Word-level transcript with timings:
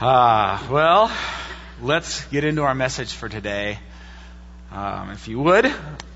Uh, 0.00 0.58
well, 0.72 1.08
let's 1.80 2.24
get 2.24 2.42
into 2.42 2.62
our 2.62 2.74
message 2.74 3.12
for 3.12 3.28
today. 3.28 3.78
Um, 4.72 5.10
if 5.10 5.28
you 5.28 5.38
would, 5.38 5.72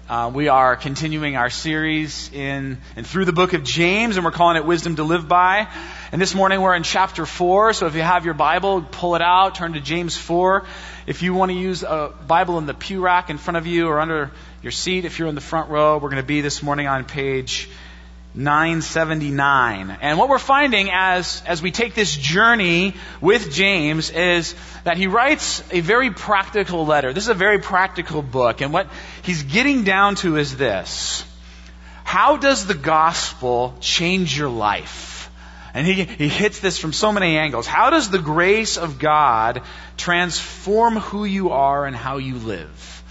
uh, 0.08 0.32
we 0.34 0.48
are 0.48 0.74
continuing 0.74 1.36
our 1.36 1.48
series 1.48 2.32
in 2.32 2.78
and 2.96 3.06
through 3.06 3.24
the 3.24 3.32
book 3.32 3.52
of 3.52 3.62
James, 3.62 4.16
and 4.16 4.24
we're 4.24 4.32
calling 4.32 4.56
it 4.56 4.66
Wisdom 4.66 4.96
to 4.96 5.04
Live 5.04 5.28
By. 5.28 5.68
And 6.10 6.20
this 6.20 6.34
morning 6.34 6.60
we're 6.60 6.74
in 6.74 6.82
chapter 6.82 7.24
four. 7.24 7.72
So 7.72 7.86
if 7.86 7.94
you 7.94 8.02
have 8.02 8.24
your 8.24 8.34
Bible, 8.34 8.82
pull 8.82 9.14
it 9.14 9.22
out, 9.22 9.54
turn 9.54 9.74
to 9.74 9.80
James 9.80 10.16
four. 10.16 10.64
If 11.06 11.22
you 11.22 11.32
want 11.32 11.52
to 11.52 11.56
use 11.56 11.84
a 11.84 12.12
Bible 12.26 12.58
in 12.58 12.66
the 12.66 12.74
pew 12.74 13.00
rack 13.00 13.30
in 13.30 13.38
front 13.38 13.58
of 13.58 13.68
you 13.68 13.86
or 13.86 14.00
under 14.00 14.32
your 14.60 14.72
seat, 14.72 15.04
if 15.04 15.20
you're 15.20 15.28
in 15.28 15.36
the 15.36 15.40
front 15.40 15.70
row, 15.70 15.98
we're 15.98 16.10
going 16.10 16.20
to 16.20 16.26
be 16.26 16.40
this 16.40 16.64
morning 16.64 16.88
on 16.88 17.04
page 17.04 17.70
979. 18.38 19.98
And 20.00 20.16
what 20.16 20.28
we're 20.28 20.38
finding 20.38 20.90
as, 20.92 21.42
as 21.44 21.60
we 21.60 21.72
take 21.72 21.96
this 21.96 22.16
journey 22.16 22.94
with 23.20 23.50
James 23.52 24.10
is 24.10 24.54
that 24.84 24.96
he 24.96 25.08
writes 25.08 25.64
a 25.72 25.80
very 25.80 26.12
practical 26.12 26.86
letter. 26.86 27.12
This 27.12 27.24
is 27.24 27.30
a 27.30 27.34
very 27.34 27.58
practical 27.58 28.22
book. 28.22 28.60
And 28.60 28.72
what 28.72 28.86
he's 29.22 29.42
getting 29.42 29.82
down 29.82 30.14
to 30.16 30.36
is 30.36 30.56
this. 30.56 31.24
How 32.04 32.36
does 32.36 32.64
the 32.64 32.74
gospel 32.74 33.74
change 33.80 34.38
your 34.38 34.50
life? 34.50 35.30
And 35.74 35.84
he, 35.84 36.04
he 36.04 36.28
hits 36.28 36.60
this 36.60 36.78
from 36.78 36.92
so 36.92 37.10
many 37.10 37.36
angles. 37.36 37.66
How 37.66 37.90
does 37.90 38.08
the 38.08 38.20
grace 38.20 38.76
of 38.76 39.00
God 39.00 39.62
transform 39.96 40.96
who 40.96 41.24
you 41.24 41.50
are 41.50 41.86
and 41.86 41.96
how 41.96 42.18
you 42.18 42.36
live? 42.36 43.02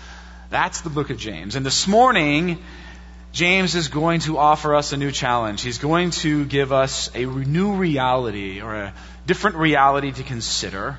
That's 0.49 0.81
the 0.81 0.89
book 0.89 1.09
of 1.09 1.17
James. 1.17 1.57
And 1.57 1.65
this 1.65 1.85
morning, 1.85 2.63
James 3.33 3.75
is 3.75 3.87
going 3.89 4.21
to 4.21 4.37
offer 4.37 4.75
us 4.75 4.93
a 4.93 4.97
new 4.97 5.11
challenge. 5.11 5.61
He's 5.61 5.77
going 5.77 6.11
to 6.11 6.45
give 6.45 6.71
us 6.71 7.11
a 7.13 7.25
new 7.25 7.73
reality 7.73 8.61
or 8.61 8.73
a 8.73 8.93
different 9.25 9.57
reality 9.57 10.11
to 10.11 10.23
consider. 10.23 10.97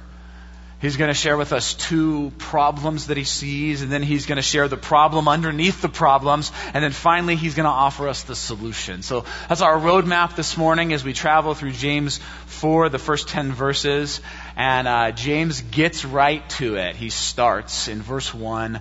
He's 0.80 0.96
going 0.96 1.08
to 1.08 1.14
share 1.14 1.36
with 1.36 1.52
us 1.52 1.74
two 1.74 2.30
problems 2.38 3.08
that 3.08 3.16
he 3.16 3.24
sees, 3.24 3.82
and 3.82 3.90
then 3.90 4.04
he's 4.04 4.26
going 4.26 4.36
to 4.36 4.42
share 4.42 4.68
the 4.68 4.76
problem 4.76 5.26
underneath 5.26 5.82
the 5.82 5.88
problems, 5.88 6.52
and 6.72 6.84
then 6.84 6.92
finally 6.92 7.34
he's 7.34 7.56
going 7.56 7.64
to 7.64 7.70
offer 7.70 8.08
us 8.08 8.22
the 8.22 8.36
solution. 8.36 9.02
So 9.02 9.24
that's 9.48 9.60
our 9.60 9.76
roadmap 9.76 10.36
this 10.36 10.56
morning 10.56 10.92
as 10.92 11.02
we 11.02 11.14
travel 11.14 11.54
through 11.54 11.72
James 11.72 12.18
4, 12.46 12.90
the 12.90 12.98
first 13.00 13.28
10 13.28 13.50
verses. 13.50 14.20
And 14.54 14.86
uh, 14.86 15.10
James 15.10 15.62
gets 15.62 16.04
right 16.04 16.48
to 16.50 16.76
it. 16.76 16.94
He 16.94 17.10
starts 17.10 17.88
in 17.88 18.00
verse 18.00 18.32
1 18.32 18.80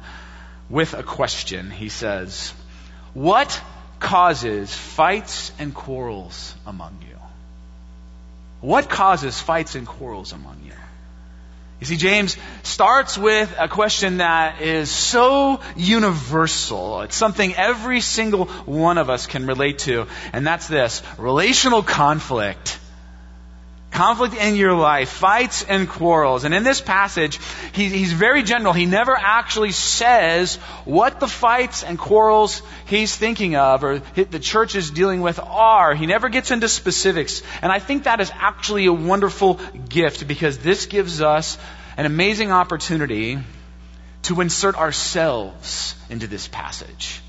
with 0.70 0.94
a 0.94 1.02
question. 1.02 1.72
He 1.72 1.90
says, 1.90 2.54
what 3.18 3.60
causes 4.00 4.72
fights 4.72 5.52
and 5.58 5.74
quarrels 5.74 6.54
among 6.68 7.00
you? 7.02 7.18
What 8.62 8.92
causes 8.92 9.42
fights 9.42 9.74
and 9.74 9.88
quarrels 9.88 10.34
among 10.34 10.62
you? 10.64 10.74
You 11.80 11.88
see, 11.88 11.98
James 11.98 12.38
starts 12.62 13.18
with 13.18 13.52
a 13.58 13.68
question 13.68 14.18
that 14.18 14.62
is 14.62 14.92
so 14.92 15.62
universal. 15.76 17.02
It's 17.02 17.16
something 17.16 17.56
every 17.56 18.02
single 18.02 18.46
one 18.66 19.00
of 19.00 19.10
us 19.10 19.26
can 19.26 19.48
relate 19.48 19.80
to, 19.80 20.06
and 20.32 20.46
that's 20.46 20.68
this 20.68 21.02
relational 21.18 21.82
conflict. 21.82 22.78
Conflict 23.98 24.36
in 24.36 24.56
your 24.56 24.76
life, 24.76 25.10
fights 25.10 25.64
and 25.64 25.90
quarrels. 25.90 26.44
And 26.44 26.54
in 26.54 26.62
this 26.62 26.80
passage, 26.80 27.40
he, 27.72 27.90
he's 27.90 28.14
very 28.14 28.44
general. 28.44 28.72
He 28.72 28.86
never 28.86 29.18
actually 29.18 29.72
says 29.72 30.58
what 30.86 31.20
the 31.20 31.28
fights 31.28 31.84
and 31.84 31.98
quarrels 31.98 32.62
he's 32.86 33.16
thinking 33.16 33.56
of 33.56 33.84
or 33.84 33.98
the 34.14 34.38
church 34.38 34.76
is 34.76 34.92
dealing 34.92 35.22
with 35.22 35.40
are. 35.40 35.96
He 35.96 36.06
never 36.06 36.30
gets 36.30 36.52
into 36.52 36.70
specifics. 36.70 37.42
And 37.64 37.72
I 37.72 37.80
think 37.80 38.04
that 38.04 38.22
is 38.22 38.32
actually 38.36 38.86
a 38.86 38.94
wonderful 38.94 39.56
gift 39.90 40.28
because 40.28 40.60
this 40.60 40.86
gives 40.86 41.24
us 41.24 41.58
an 41.98 42.06
amazing 42.06 42.52
opportunity 42.52 43.40
to 44.22 44.42
insert 44.42 44.76
ourselves 44.76 45.96
into 46.08 46.28
this 46.28 46.48
passage. 46.48 47.20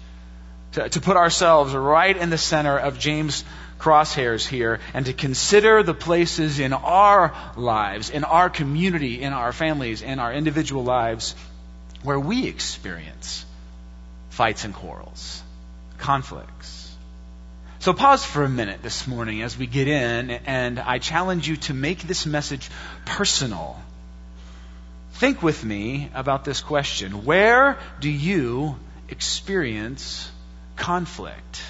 To, 0.73 0.87
to 0.87 1.01
put 1.01 1.17
ourselves 1.17 1.73
right 1.73 2.15
in 2.15 2.29
the 2.29 2.37
center 2.37 2.77
of 2.77 2.99
James' 2.99 3.43
crosshairs 3.79 4.47
here 4.47 4.81
and 4.95 5.07
to 5.07 5.13
consider 5.13 5.83
the 5.83 5.95
places 5.95 6.59
in 6.59 6.73
our 6.73 7.35
lives, 7.57 8.11
in 8.11 8.25
our 8.25 8.51
community, 8.51 9.21
in 9.23 9.33
our 9.33 9.53
families, 9.53 10.03
in 10.03 10.19
our 10.19 10.33
individual 10.33 10.85
lives 10.85 11.35
where 12.03 12.19
we 12.19 12.47
experience 12.47 13.45
fights 14.31 14.65
and 14.65 14.75
quarrels, 14.75 15.43
conflicts. 15.99 16.95
So 17.81 17.93
pause 17.93 18.25
for 18.25 18.45
a 18.45 18.49
minute 18.49 18.83
this 18.83 19.07
morning 19.07 19.43
as 19.43 19.57
we 19.57 19.67
get 19.67 19.89
in, 19.89 20.31
and 20.31 20.79
I 20.81 20.99
challenge 20.99 21.49
you 21.49 21.57
to 21.57 21.75
make 21.75 22.03
this 22.03 22.27
message 22.27 22.69
personal. 23.05 23.81
Think 25.13 25.43
with 25.43 25.65
me 25.65 26.11
about 26.15 26.45
this 26.45 26.61
question 26.61 27.25
Where 27.25 27.79
do 28.01 28.11
you 28.11 28.77
experience 29.09 30.31
conflict? 30.77 31.63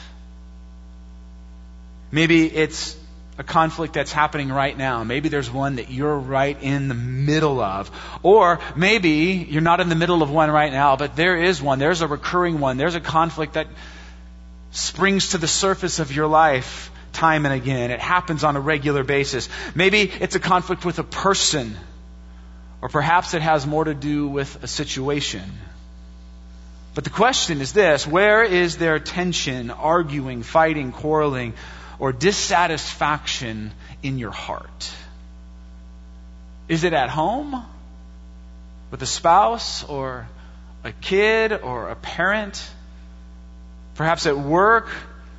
Maybe 2.10 2.46
it's 2.46 2.96
a 3.38 3.44
conflict 3.44 3.94
that's 3.94 4.10
happening 4.10 4.50
right 4.50 4.76
now. 4.76 5.04
Maybe 5.04 5.28
there's 5.28 5.50
one 5.50 5.76
that 5.76 5.90
you're 5.90 6.18
right 6.18 6.60
in 6.60 6.88
the 6.88 6.94
middle 6.94 7.60
of. 7.60 7.90
Or 8.22 8.58
maybe 8.74 9.46
you're 9.48 9.62
not 9.62 9.80
in 9.80 9.88
the 9.88 9.94
middle 9.94 10.22
of 10.22 10.30
one 10.30 10.50
right 10.50 10.72
now, 10.72 10.96
but 10.96 11.14
there 11.14 11.36
is 11.36 11.62
one. 11.62 11.78
There's 11.78 12.00
a 12.00 12.08
recurring 12.08 12.58
one. 12.58 12.76
There's 12.78 12.96
a 12.96 13.00
conflict 13.00 13.54
that 13.54 13.68
springs 14.72 15.30
to 15.30 15.38
the 15.38 15.46
surface 15.46 16.00
of 16.00 16.12
your 16.12 16.26
life 16.26 16.90
time 17.12 17.46
and 17.46 17.54
again. 17.54 17.90
It 17.90 18.00
happens 18.00 18.42
on 18.42 18.56
a 18.56 18.60
regular 18.60 19.04
basis. 19.04 19.48
Maybe 19.74 20.02
it's 20.02 20.34
a 20.34 20.40
conflict 20.40 20.84
with 20.84 20.98
a 20.98 21.04
person. 21.04 21.76
Or 22.82 22.88
perhaps 22.88 23.34
it 23.34 23.42
has 23.42 23.66
more 23.66 23.84
to 23.84 23.94
do 23.94 24.28
with 24.28 24.62
a 24.64 24.66
situation. 24.66 25.42
But 26.94 27.04
the 27.04 27.10
question 27.10 27.60
is 27.60 27.72
this 27.72 28.06
where 28.06 28.42
is 28.42 28.78
there 28.78 28.98
tension, 28.98 29.70
arguing, 29.70 30.42
fighting, 30.42 30.90
quarreling? 30.90 31.54
Or 31.98 32.12
dissatisfaction 32.12 33.72
in 34.02 34.18
your 34.18 34.30
heart? 34.30 34.92
Is 36.68 36.84
it 36.84 36.92
at 36.92 37.08
home 37.08 37.64
with 38.90 39.02
a 39.02 39.06
spouse 39.06 39.84
or 39.84 40.28
a 40.84 40.92
kid 40.92 41.52
or 41.52 41.88
a 41.88 41.96
parent? 41.96 42.62
Perhaps 43.94 44.26
at 44.26 44.38
work, 44.38 44.88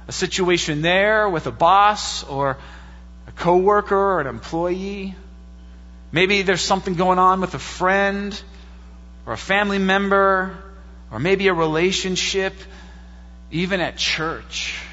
a 0.07 0.11
situation 0.11 0.81
there 0.81 1.29
with 1.29 1.47
a 1.47 1.51
boss 1.51 2.23
or 2.23 2.57
a 3.27 3.31
coworker 3.31 3.95
or 3.95 4.21
an 4.21 4.27
employee. 4.27 5.15
Maybe 6.11 6.41
there's 6.41 6.61
something 6.61 6.95
going 6.95 7.19
on 7.19 7.41
with 7.41 7.53
a 7.53 7.59
friend 7.59 8.39
or 9.25 9.33
a 9.33 9.37
family 9.37 9.77
member 9.77 10.57
or 11.11 11.19
maybe 11.19 11.47
a 11.47 11.53
relationship, 11.53 12.53
even 13.51 13.79
at 13.79 13.97
church 13.97 14.88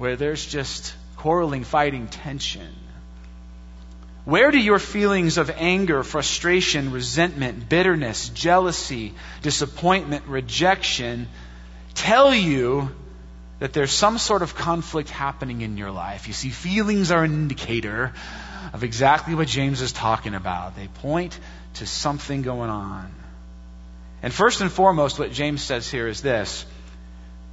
where 0.00 0.16
there's 0.16 0.46
just 0.46 0.94
quarreling, 1.18 1.62
fighting, 1.62 2.06
tension? 2.08 2.74
Where 4.24 4.50
do 4.50 4.58
your 4.58 4.78
feelings 4.78 5.36
of 5.36 5.50
anger, 5.50 6.02
frustration, 6.02 6.90
resentment, 6.90 7.68
bitterness, 7.68 8.30
jealousy, 8.30 9.12
disappointment, 9.42 10.24
rejection 10.26 11.28
tell 11.92 12.34
you 12.34 12.90
that 13.58 13.74
there's 13.74 13.90
some 13.90 14.16
sort 14.16 14.40
of 14.40 14.54
conflict 14.54 15.10
happening 15.10 15.60
in 15.60 15.76
your 15.76 15.90
life? 15.90 16.28
You 16.28 16.32
see, 16.32 16.48
feelings 16.48 17.10
are 17.10 17.22
an 17.22 17.34
indicator 17.34 18.14
of 18.72 18.82
exactly 18.84 19.34
what 19.34 19.48
James 19.48 19.82
is 19.82 19.92
talking 19.92 20.34
about. 20.34 20.76
They 20.76 20.86
point 20.86 21.38
to 21.74 21.86
something 21.86 22.40
going 22.40 22.70
on. 22.70 23.12
And 24.22 24.32
first 24.32 24.62
and 24.62 24.72
foremost, 24.72 25.18
what 25.18 25.30
James 25.30 25.60
says 25.60 25.90
here 25.90 26.08
is 26.08 26.22
this 26.22 26.64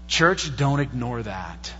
Church, 0.08 0.56
don't 0.56 0.80
ignore 0.80 1.22
that. 1.24 1.74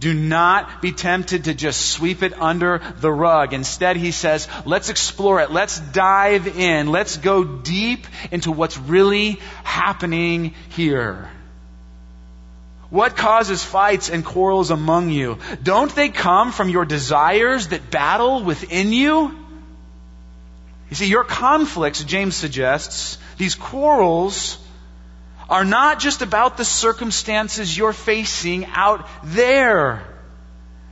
Do 0.00 0.14
not 0.14 0.80
be 0.80 0.92
tempted 0.92 1.44
to 1.44 1.54
just 1.54 1.90
sweep 1.90 2.22
it 2.22 2.40
under 2.40 2.80
the 3.00 3.10
rug. 3.10 3.52
Instead, 3.52 3.96
he 3.96 4.12
says, 4.12 4.46
let's 4.64 4.90
explore 4.90 5.40
it. 5.40 5.50
Let's 5.50 5.80
dive 5.80 6.46
in. 6.56 6.92
Let's 6.92 7.16
go 7.16 7.42
deep 7.42 8.06
into 8.30 8.52
what's 8.52 8.78
really 8.78 9.40
happening 9.64 10.54
here. 10.70 11.28
What 12.90 13.16
causes 13.16 13.62
fights 13.62 14.08
and 14.08 14.24
quarrels 14.24 14.70
among 14.70 15.10
you? 15.10 15.38
Don't 15.62 15.94
they 15.94 16.08
come 16.08 16.52
from 16.52 16.70
your 16.70 16.84
desires 16.84 17.68
that 17.68 17.90
battle 17.90 18.44
within 18.44 18.92
you? 18.92 19.36
You 20.90 20.96
see, 20.96 21.08
your 21.08 21.24
conflicts, 21.24 22.02
James 22.02 22.34
suggests, 22.34 23.18
these 23.36 23.54
quarrels, 23.54 24.58
are 25.48 25.64
not 25.64 25.98
just 25.98 26.22
about 26.22 26.56
the 26.56 26.64
circumstances 26.64 27.76
you're 27.76 27.92
facing 27.92 28.66
out 28.66 29.08
there. 29.24 30.06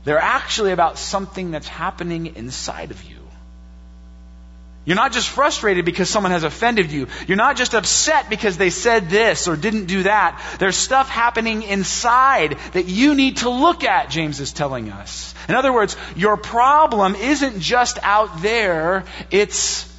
They're 0.03 0.19
actually 0.19 0.71
about 0.71 0.97
something 0.97 1.51
that's 1.51 1.67
happening 1.67 2.35
inside 2.35 2.91
of 2.91 3.03
you. 3.03 3.17
You're 4.87 4.95
not 4.95 5.11
just 5.11 5.27
frustrated 5.27 5.83
because 5.83 6.09
someone 6.09 6.31
has 6.31 6.43
offended 6.43 6.93
you. 6.93 7.07
You're 7.27 7.35
not 7.35 7.57
just 7.57 7.75
upset 7.75 8.29
because 8.29 8.55
they 8.55 8.69
said 8.69 9.09
this 9.09 9.49
or 9.49 9.57
didn't 9.57 9.87
do 9.87 10.03
that. 10.03 10.41
There's 10.59 10.77
stuff 10.77 11.09
happening 11.09 11.63
inside 11.63 12.57
that 12.71 12.85
you 12.85 13.13
need 13.13 13.37
to 13.37 13.49
look 13.49 13.83
at, 13.83 14.09
James 14.09 14.39
is 14.39 14.53
telling 14.53 14.89
us. 14.89 15.35
In 15.49 15.55
other 15.55 15.73
words, 15.73 15.97
your 16.15 16.37
problem 16.37 17.15
isn't 17.15 17.59
just 17.59 17.99
out 18.01 18.41
there, 18.41 19.03
it's 19.29 19.93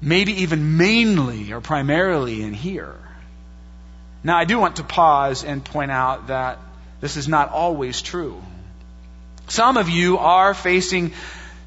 maybe 0.00 0.42
even 0.42 0.76
mainly 0.76 1.52
or 1.52 1.60
primarily 1.60 2.42
in 2.42 2.54
here. 2.54 2.94
Now, 4.26 4.36
I 4.36 4.44
do 4.44 4.58
want 4.58 4.76
to 4.76 4.82
pause 4.82 5.44
and 5.44 5.64
point 5.64 5.92
out 5.92 6.26
that 6.26 6.58
this 7.00 7.16
is 7.16 7.28
not 7.28 7.50
always 7.50 8.02
true. 8.02 8.42
Some 9.46 9.76
of 9.76 9.88
you 9.88 10.18
are 10.18 10.52
facing 10.52 11.12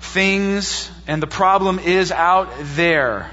things, 0.02 0.92
and 1.08 1.24
the 1.24 1.28
problem 1.28 1.80
is 1.80 2.12
out 2.12 2.50
there. 2.76 3.32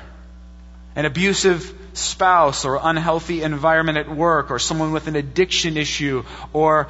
An 0.94 1.06
abusive 1.06 1.75
spouse, 1.93 2.64
or 2.64 2.78
unhealthy 2.81 3.43
environment 3.43 3.99
at 3.99 4.08
work, 4.08 4.52
or 4.52 4.61
someone 4.61 4.93
with 4.93 5.08
an 5.08 5.17
addiction 5.17 5.76
issue, 5.76 6.25
or 6.52 6.87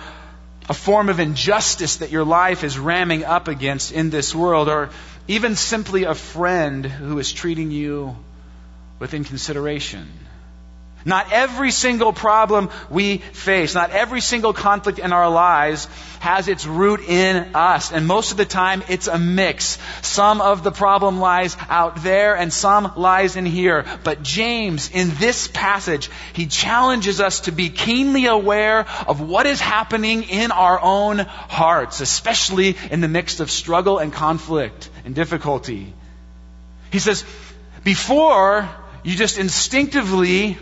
a 0.68 0.74
form 0.74 1.08
of 1.08 1.20
injustice 1.20 1.96
that 1.96 2.10
your 2.10 2.24
life 2.24 2.64
is 2.64 2.78
ramming 2.78 3.24
up 3.24 3.48
against 3.48 3.92
in 3.92 4.10
this 4.10 4.34
world, 4.34 4.68
or 4.68 4.90
even 5.26 5.56
simply 5.56 6.04
a 6.04 6.14
friend 6.14 6.84
who 6.84 7.18
is 7.18 7.32
treating 7.32 7.70
you 7.70 8.14
with 8.98 9.14
inconsideration. 9.14 10.06
Not 11.06 11.32
every 11.32 11.70
single 11.70 12.12
problem 12.12 12.68
we 12.90 13.18
face, 13.18 13.76
not 13.76 13.92
every 13.92 14.20
single 14.20 14.52
conflict 14.52 14.98
in 14.98 15.12
our 15.12 15.30
lives 15.30 15.86
has 16.18 16.48
its 16.48 16.66
root 16.66 16.98
in 16.98 17.54
us. 17.54 17.92
And 17.92 18.08
most 18.08 18.32
of 18.32 18.38
the 18.38 18.44
time, 18.44 18.82
it's 18.88 19.06
a 19.06 19.16
mix. 19.16 19.78
Some 20.02 20.40
of 20.40 20.64
the 20.64 20.72
problem 20.72 21.20
lies 21.20 21.56
out 21.68 22.02
there 22.02 22.36
and 22.36 22.52
some 22.52 22.92
lies 22.96 23.36
in 23.36 23.46
here. 23.46 23.84
But 24.02 24.24
James, 24.24 24.90
in 24.90 25.10
this 25.14 25.46
passage, 25.46 26.10
he 26.32 26.46
challenges 26.46 27.20
us 27.20 27.42
to 27.42 27.52
be 27.52 27.70
keenly 27.70 28.26
aware 28.26 28.84
of 29.06 29.20
what 29.20 29.46
is 29.46 29.60
happening 29.60 30.24
in 30.24 30.50
our 30.50 30.80
own 30.82 31.20
hearts, 31.20 32.00
especially 32.00 32.76
in 32.90 33.00
the 33.00 33.08
midst 33.08 33.38
of 33.38 33.52
struggle 33.52 33.98
and 33.98 34.12
conflict 34.12 34.90
and 35.04 35.14
difficulty. 35.14 35.94
He 36.90 36.98
says, 36.98 37.24
before 37.84 38.68
you 39.04 39.14
just 39.14 39.38
instinctively 39.38 40.58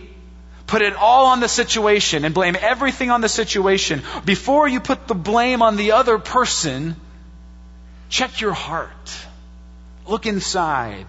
Put 0.66 0.82
it 0.82 0.94
all 0.94 1.26
on 1.26 1.40
the 1.40 1.48
situation 1.48 2.24
and 2.24 2.34
blame 2.34 2.56
everything 2.58 3.10
on 3.10 3.20
the 3.20 3.28
situation. 3.28 4.02
Before 4.24 4.66
you 4.66 4.80
put 4.80 5.06
the 5.06 5.14
blame 5.14 5.62
on 5.62 5.76
the 5.76 5.92
other 5.92 6.18
person, 6.18 6.96
check 8.08 8.40
your 8.40 8.52
heart. 8.52 9.16
Look 10.06 10.26
inside. 10.26 11.06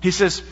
He 0.00 0.10
says, 0.10 0.42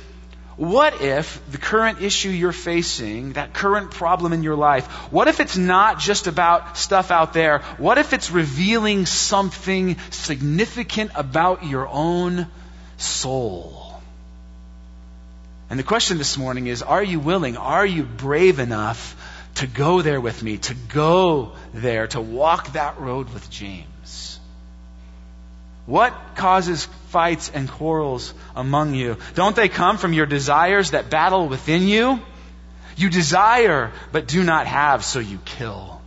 what 0.56 1.00
if 1.00 1.41
the 1.50 1.56
current 1.56 2.03
issue 2.03 2.29
you're 2.29 2.53
facing, 2.53 3.32
that 3.32 3.55
current 3.55 3.93
problem 3.93 4.35
in 4.35 4.43
your 4.43 4.56
life, 4.56 4.87
what 5.11 5.26
if 5.26 5.41
it's 5.41 5.56
not 5.56 5.99
just 5.99 6.26
about 6.26 6.76
stuff 6.76 7.11
out 7.11 7.33
there? 7.33 7.61
What 7.79 7.97
if 7.97 8.12
it's 8.12 8.31
revealing 8.31 9.06
something 9.06 9.97
significant 10.11 11.12
about 11.15 11.65
your 11.65 11.88
own 11.88 12.47
soul? 12.99 13.90
And 15.71 15.79
the 15.79 15.85
question 15.85 16.19
this 16.19 16.37
morning 16.37 16.67
is 16.67 16.83
Are 16.83 17.03
you 17.03 17.21
willing, 17.21 17.57
are 17.57 17.87
you 17.87 18.03
brave 18.03 18.59
enough 18.59 19.17
to 19.55 19.69
go 19.69 20.03
there 20.03 20.21
with 20.21 20.43
me, 20.43 20.59
to 20.59 20.75
go 20.75 21.53
there, 21.73 22.09
to 22.09 22.21
walk 22.21 22.73
that 22.73 22.99
road 22.99 23.33
with 23.33 23.49
James? 23.49 24.41
What 25.87 26.13
causes 26.37 26.87
fights 27.09 27.51
and 27.55 27.69
quarrels 27.69 28.35
among 28.55 28.95
you? 28.95 29.17
Don't 29.35 29.57
they 29.57 29.69
come 29.69 29.97
from 29.97 30.13
your 30.13 30.27
desires 30.27 30.91
that 30.91 31.09
battle 31.09 31.49
within 31.49 31.83
you? 31.83 32.21
You 32.97 33.09
desire, 33.09 33.93
but 34.13 34.29
do 34.29 34.43
not 34.45 34.67
have, 34.67 35.05
so 35.05 35.21
you 35.21 35.39
kill. 35.45 36.01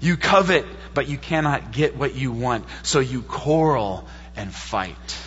You 0.00 0.16
covet, 0.16 0.66
but 0.94 1.08
you 1.08 1.16
cannot 1.16 1.72
get 1.72 1.96
what 1.96 2.14
you 2.14 2.30
want, 2.30 2.64
so 2.82 3.00
you 3.00 3.22
quarrel 3.22 4.06
and 4.36 4.52
fight. 4.52 5.18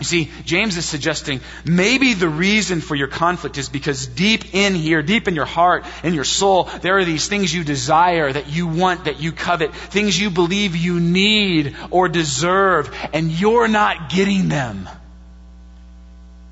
You 0.00 0.04
see, 0.04 0.30
James 0.44 0.76
is 0.76 0.84
suggesting 0.84 1.40
maybe 1.64 2.14
the 2.14 2.28
reason 2.28 2.80
for 2.80 2.96
your 2.96 3.06
conflict 3.06 3.58
is 3.58 3.68
because 3.68 4.06
deep 4.06 4.54
in 4.54 4.74
here, 4.74 5.02
deep 5.02 5.28
in 5.28 5.36
your 5.36 5.44
heart, 5.44 5.84
in 6.02 6.14
your 6.14 6.24
soul, 6.24 6.64
there 6.82 6.98
are 6.98 7.04
these 7.04 7.28
things 7.28 7.54
you 7.54 7.62
desire, 7.62 8.32
that 8.32 8.48
you 8.48 8.66
want, 8.66 9.04
that 9.04 9.20
you 9.20 9.30
covet, 9.30 9.72
things 9.72 10.20
you 10.20 10.30
believe 10.30 10.74
you 10.74 10.98
need 10.98 11.76
or 11.90 12.08
deserve, 12.08 12.94
and 13.12 13.30
you're 13.30 13.68
not 13.68 14.10
getting 14.10 14.48
them. 14.48 14.88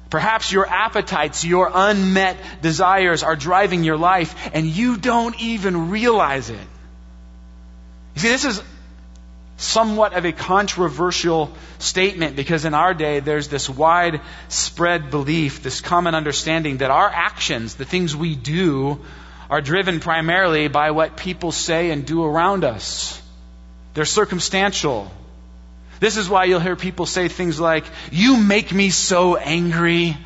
Perhaps 0.08 0.52
your 0.52 0.66
appetites, 0.66 1.44
your 1.44 1.70
unmet 1.74 2.36
desires 2.60 3.22
are 3.22 3.34
driving 3.34 3.82
your 3.82 3.96
life, 3.96 4.50
and 4.54 4.66
you 4.66 4.98
don't 4.98 5.40
even 5.40 5.90
realize 5.90 6.48
it. 6.48 6.66
You 8.14 8.20
see, 8.20 8.28
this 8.28 8.44
is 8.44 8.62
somewhat 9.62 10.12
of 10.14 10.25
a 10.25 10.32
controversial 10.32 11.53
statement 11.79 12.37
because 12.37 12.64
in 12.64 12.75
our 12.75 12.94
day 12.94 13.20
there's 13.20 13.49
this 13.49 13.69
widespread 13.70 15.11
belief, 15.11 15.62
this 15.62 15.81
common 15.81 16.14
understanding 16.14 16.79
that 16.79 16.91
our 16.91 17.09
actions, 17.09 17.76
the 17.76 17.85
things 17.85 18.14
we 18.14 18.35
do, 18.35 19.00
are 19.49 19.61
driven 19.61 20.00
primarily 20.00 20.69
by 20.69 20.91
what 20.91 21.17
people 21.17 21.53
say 21.53 21.91
and 21.91 22.06
do 22.06 22.25
around 22.25 22.64
us. 22.64 23.20
They're 23.94 24.05
circumstantial. 24.05 25.11
This 26.00 26.17
is 26.17 26.29
why 26.29 26.44
you'll 26.44 26.61
hear 26.61 26.75
people 26.75 27.06
say 27.06 27.29
things 27.29 27.61
like, 27.61 27.85
You 28.11 28.37
make 28.37 28.73
me 28.73 28.91
so 28.91 29.37
angry. 29.37 30.17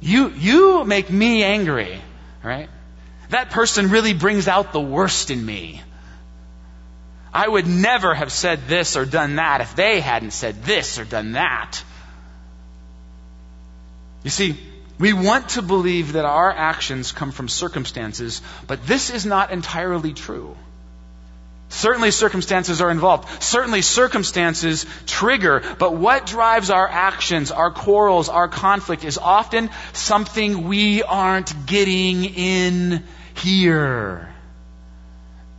You, 0.00 0.28
you 0.28 0.84
make 0.84 1.10
me 1.10 1.42
angry, 1.42 2.00
right? 2.42 2.68
That 3.30 3.50
person 3.50 3.90
really 3.90 4.12
brings 4.12 4.46
out 4.46 4.72
the 4.72 4.80
worst 4.80 5.30
in 5.30 5.44
me. 5.44 5.82
I 7.32 7.46
would 7.46 7.66
never 7.66 8.14
have 8.14 8.32
said 8.32 8.66
this 8.68 8.96
or 8.96 9.04
done 9.04 9.36
that 9.36 9.60
if 9.60 9.76
they 9.76 10.00
hadn't 10.00 10.32
said 10.32 10.64
this 10.64 10.98
or 10.98 11.04
done 11.04 11.32
that. 11.32 11.82
You 14.24 14.30
see, 14.30 14.56
we 14.98 15.12
want 15.12 15.50
to 15.50 15.62
believe 15.62 16.14
that 16.14 16.24
our 16.24 16.50
actions 16.50 17.12
come 17.12 17.30
from 17.30 17.48
circumstances, 17.48 18.40
but 18.66 18.86
this 18.86 19.10
is 19.10 19.26
not 19.26 19.52
entirely 19.52 20.14
true. 20.14 20.56
Certainly 21.68 22.12
circumstances 22.12 22.80
are 22.80 22.90
involved. 22.90 23.42
Certainly 23.42 23.82
circumstances 23.82 24.86
trigger, 25.06 25.62
but 25.78 25.94
what 25.94 26.24
drives 26.24 26.70
our 26.70 26.88
actions, 26.88 27.50
our 27.50 27.70
quarrels, 27.70 28.28
our 28.28 28.48
conflict 28.48 29.04
is 29.04 29.18
often 29.18 29.70
something 29.92 30.68
we 30.68 31.02
aren't 31.02 31.66
getting 31.66 32.24
in 32.24 33.04
here. 33.34 34.32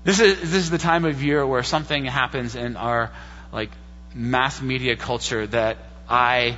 This 0.08 0.22
is, 0.22 0.40
this 0.40 0.54
is 0.54 0.70
the 0.70 0.78
time 0.78 1.04
of 1.04 1.22
year 1.22 1.46
where 1.46 1.64
something 1.64 2.06
happens 2.06 2.56
in 2.56 2.78
our 2.78 3.12
like 3.52 3.72
mass 4.16 4.62
media 4.62 4.96
culture 4.96 5.46
that 5.48 5.80
I 6.08 6.58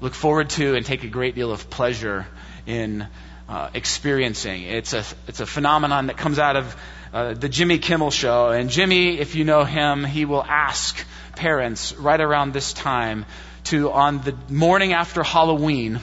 look 0.00 0.14
forward 0.14 0.48
to 0.56 0.74
and 0.74 0.86
take 0.86 1.04
a 1.04 1.08
great 1.08 1.34
deal 1.34 1.52
of 1.52 1.68
pleasure 1.68 2.26
in 2.64 3.06
uh, 3.46 3.68
experiencing. 3.74 4.62
It's 4.62 4.94
a, 4.94 5.04
it's 5.26 5.40
a 5.40 5.44
phenomenon 5.44 6.06
that 6.06 6.16
comes 6.16 6.38
out 6.38 6.56
of 6.56 6.76
uh, 7.12 7.34
the 7.34 7.50
Jimmy 7.50 7.76
Kimmel 7.76 8.10
show. 8.10 8.48
And 8.48 8.70
Jimmy, 8.70 9.18
if 9.18 9.34
you 9.34 9.44
know 9.44 9.64
him, 9.64 10.02
he 10.02 10.24
will 10.24 10.42
ask 10.42 10.98
parents 11.36 11.92
right 11.92 12.22
around 12.22 12.54
this 12.54 12.72
time 12.72 13.26
to, 13.64 13.90
on 13.90 14.22
the 14.22 14.34
morning 14.48 14.94
after 14.94 15.22
Halloween, 15.22 16.00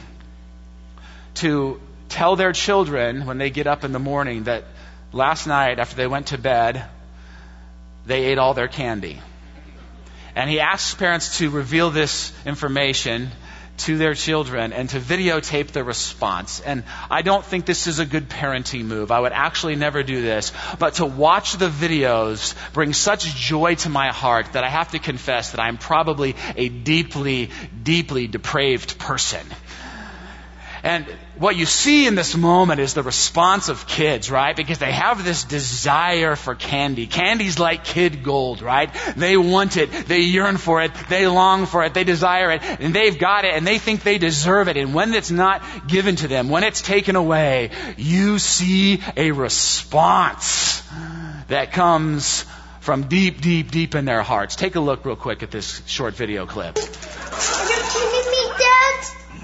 to 1.34 1.82
tell 2.10 2.36
their 2.36 2.51
children 2.51 3.25
when 3.25 3.39
they 3.39 3.50
get 3.50 3.65
up 3.65 3.84
in 3.84 3.92
the 3.92 3.98
morning 3.98 4.44
that 4.44 4.65
last 5.15 5.48
night 5.48 5.79
after 5.79 5.95
they 5.95 6.07
went 6.07 6.27
to 6.27 6.38
bed, 6.38 6.86
they 8.05 8.25
ate 8.25 8.38
all 8.38 8.53
their 8.53 8.67
candy. 8.67 9.19
And 10.36 10.50
he 10.50 10.60
asks 10.60 10.93
parents 10.93 11.38
to 11.38 11.50
reveal 11.50 11.89
this 11.89 12.34
information 12.45 13.31
to 13.77 13.98
their 13.98 14.13
children 14.13 14.74
and 14.74 14.89
to 14.89 15.00
videotape 15.00 15.67
the 15.67 15.84
response. 15.84 16.60
And 16.60 16.84
I 17.10 17.22
don't 17.22 17.43
think 17.43 17.65
this 17.65 17.88
is 17.88 18.00
a 18.00 18.05
good 18.05 18.29
parenting 18.29 18.86
move. 18.86 19.12
I 19.12 19.19
would 19.19 19.31
actually 19.31 19.75
never 19.75 20.03
do 20.03 20.22
this. 20.22 20.51
But 20.79 20.95
to 20.95 21.05
watch 21.05 21.53
the 21.53 21.69
videos 21.69 22.53
brings 22.74 22.98
such 22.98 23.36
joy 23.36 23.75
to 23.75 23.89
my 23.89 24.12
heart 24.12 24.53
that 24.53 24.63
I 24.63 24.69
have 24.69 24.91
to 24.91 25.00
confess 25.00 25.51
that 25.51 25.62
I'm 25.62 25.77
probably 25.77 26.36
a 26.55 26.69
deeply, 26.69 27.51
deeply 27.81 28.27
depraved 28.27 28.98
person. 29.00 29.45
And 30.84 31.05
what 31.38 31.56
you 31.56 31.65
see 31.65 32.08
in 32.08 32.15
this 32.15 32.36
moment 32.36 32.80
is 32.80 32.94
the 32.94 33.04
response 33.04 33.70
of 33.70 33.88
kids, 33.88 34.32
right? 34.32 34.56
Because 34.56 34.80
they 34.80 34.92
have 34.92 35.24
this 35.24 35.44
desire 35.44 36.36
for 36.36 36.56
candy. 36.56 37.08
Candy's 37.08 37.60
like 37.60 37.84
kid 37.84 38.24
gold, 38.24 38.62
right? 38.62 38.89
They 39.15 39.38
want 39.38 39.77
it. 39.77 39.92
They 39.92 40.22
yearn 40.22 40.58
for 40.58 40.82
it. 40.82 40.92
They 41.10 41.27
long 41.27 41.65
for 41.65 41.84
it. 41.84 41.94
They 41.94 42.04
desire 42.04 42.51
it. 42.51 42.62
And 42.63 42.94
they've 42.94 43.18
got 43.18 43.46
it 43.46 43.54
and 43.54 43.65
they 43.68 43.80
think 43.80 44.04
they 44.04 44.18
deserve 44.18 44.68
it. 44.68 44.77
And 44.77 44.94
when 44.94 45.13
it's 45.13 45.32
not 45.32 45.88
given 45.88 46.15
to 46.18 46.27
them, 46.27 46.50
when 46.50 46.63
it's 46.63 46.82
taken 46.82 47.15
away, 47.15 47.72
you 47.98 48.39
see 48.39 49.01
a 49.18 49.32
response 49.32 50.82
that 51.48 51.72
comes 51.72 52.46
from 52.80 53.08
deep, 53.08 53.42
deep, 53.42 53.72
deep 53.72 53.96
in 53.96 54.06
their 54.06 54.22
hearts. 54.22 54.56
Take 54.56 54.75
a 54.75 54.80
look 54.80 55.06
real 55.06 55.15
quick 55.15 55.44
at 55.44 55.51
this 55.51 55.82
short 55.88 56.13
video 56.13 56.46
clip. 56.46 56.77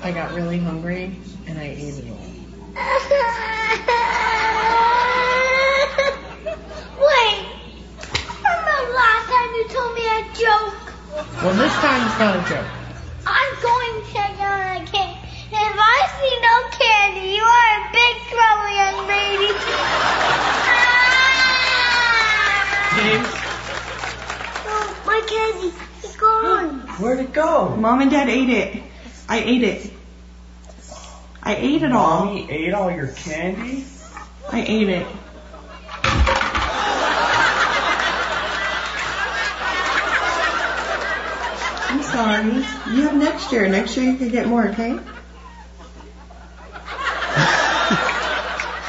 I 0.03 0.11
got 0.11 0.33
really 0.33 0.57
hungry 0.57 1.15
and 1.45 1.59
I 1.59 1.63
ate 1.63 1.93
it 1.99 2.09
all. 2.09 2.17
Wait. 6.97 7.45
Remember 8.41 8.77
last 8.97 9.25
time 9.29 9.49
you 9.55 9.65
told 9.69 9.93
me 9.93 10.01
a 10.01 10.21
joke? 10.33 10.81
Well, 11.43 11.53
this 11.53 11.73
time 11.85 12.01
it's 12.07 12.17
not 12.17 12.35
a 12.35 12.41
joke. 12.49 12.65
I'm 13.27 13.53
going 13.61 14.01
to 14.01 14.11
check 14.11 14.39
out 14.41 14.81
again. 14.81 15.17
If 15.53 15.75
I 15.77 15.97
see 16.17 16.33
no 16.41 16.55
candy, 16.73 17.37
you 17.37 17.43
are 17.43 17.69
in 17.77 17.83
big 17.93 18.15
trouble, 18.25 18.69
young 18.73 19.05
lady. 19.05 19.53
James, 22.97 23.29
Oh, 24.65 24.85
my 25.05 25.21
candy. 25.27 25.71
It's 26.03 26.15
gone. 26.17 26.79
Where'd 26.99 27.19
it 27.19 27.33
go? 27.33 27.75
Mom 27.75 28.01
and 28.01 28.09
Dad 28.09 28.29
ate 28.29 28.49
it. 28.49 28.83
I 29.29 29.39
ate 29.39 29.63
it. 29.63 29.90
I 31.51 31.55
ate 31.55 31.83
it 31.83 31.91
all. 31.91 32.27
Mommy 32.27 32.49
ate 32.49 32.73
all 32.73 32.89
your 32.89 33.09
candy? 33.09 33.83
I 34.53 34.61
ate 34.61 34.87
it. 34.87 35.05
I'm 41.89 42.01
sorry. 42.03 42.53
You 42.95 43.01
have 43.03 43.17
next 43.17 43.51
year. 43.51 43.67
Next 43.67 43.97
year 43.97 44.11
you 44.11 44.17
can 44.17 44.29
get 44.29 44.47
more, 44.47 44.69
okay? 44.69 44.91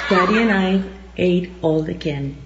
Daddy 0.08 0.38
and 0.38 0.52
I 0.52 0.84
ate 1.16 1.50
all 1.62 1.82
the 1.82 1.94
candy. 1.94 2.36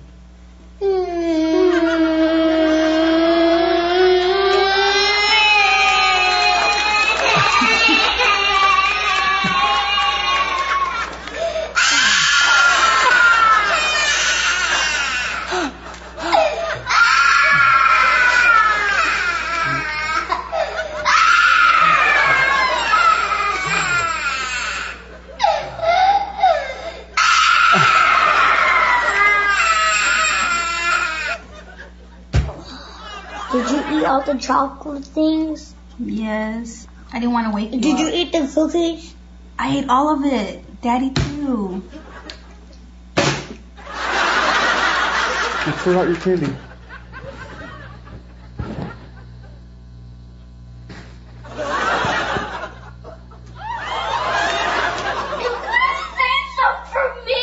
Did 34.25 34.29
you 34.29 34.35
eat 34.35 34.35
all 34.35 34.35
the 34.35 34.41
chocolate 34.41 35.05
things? 35.05 35.75
Yes. 35.99 36.87
I 37.13 37.19
didn't 37.21 37.33
want 37.33 37.49
to 37.49 37.55
wake 37.55 37.73
you 37.73 37.81
Did 37.81 37.99
you 37.99 38.11
eat 38.13 38.33
the 38.33 38.51
cookies? 38.53 39.15
I 39.59 39.79
ate 39.79 39.89
all 39.89 40.15
of 40.15 40.25
it. 40.25 40.81
Daddy 40.83 41.11
too. 41.11 41.83
You 45.67 45.73
forgot 45.73 46.07
your 46.09 46.17
candy. 46.17 46.47
You 46.47 46.57
could 55.51 55.83
have 55.83 56.17
saved 56.17 56.51
some 56.57 56.79
for 56.93 57.07
me. 57.27 57.43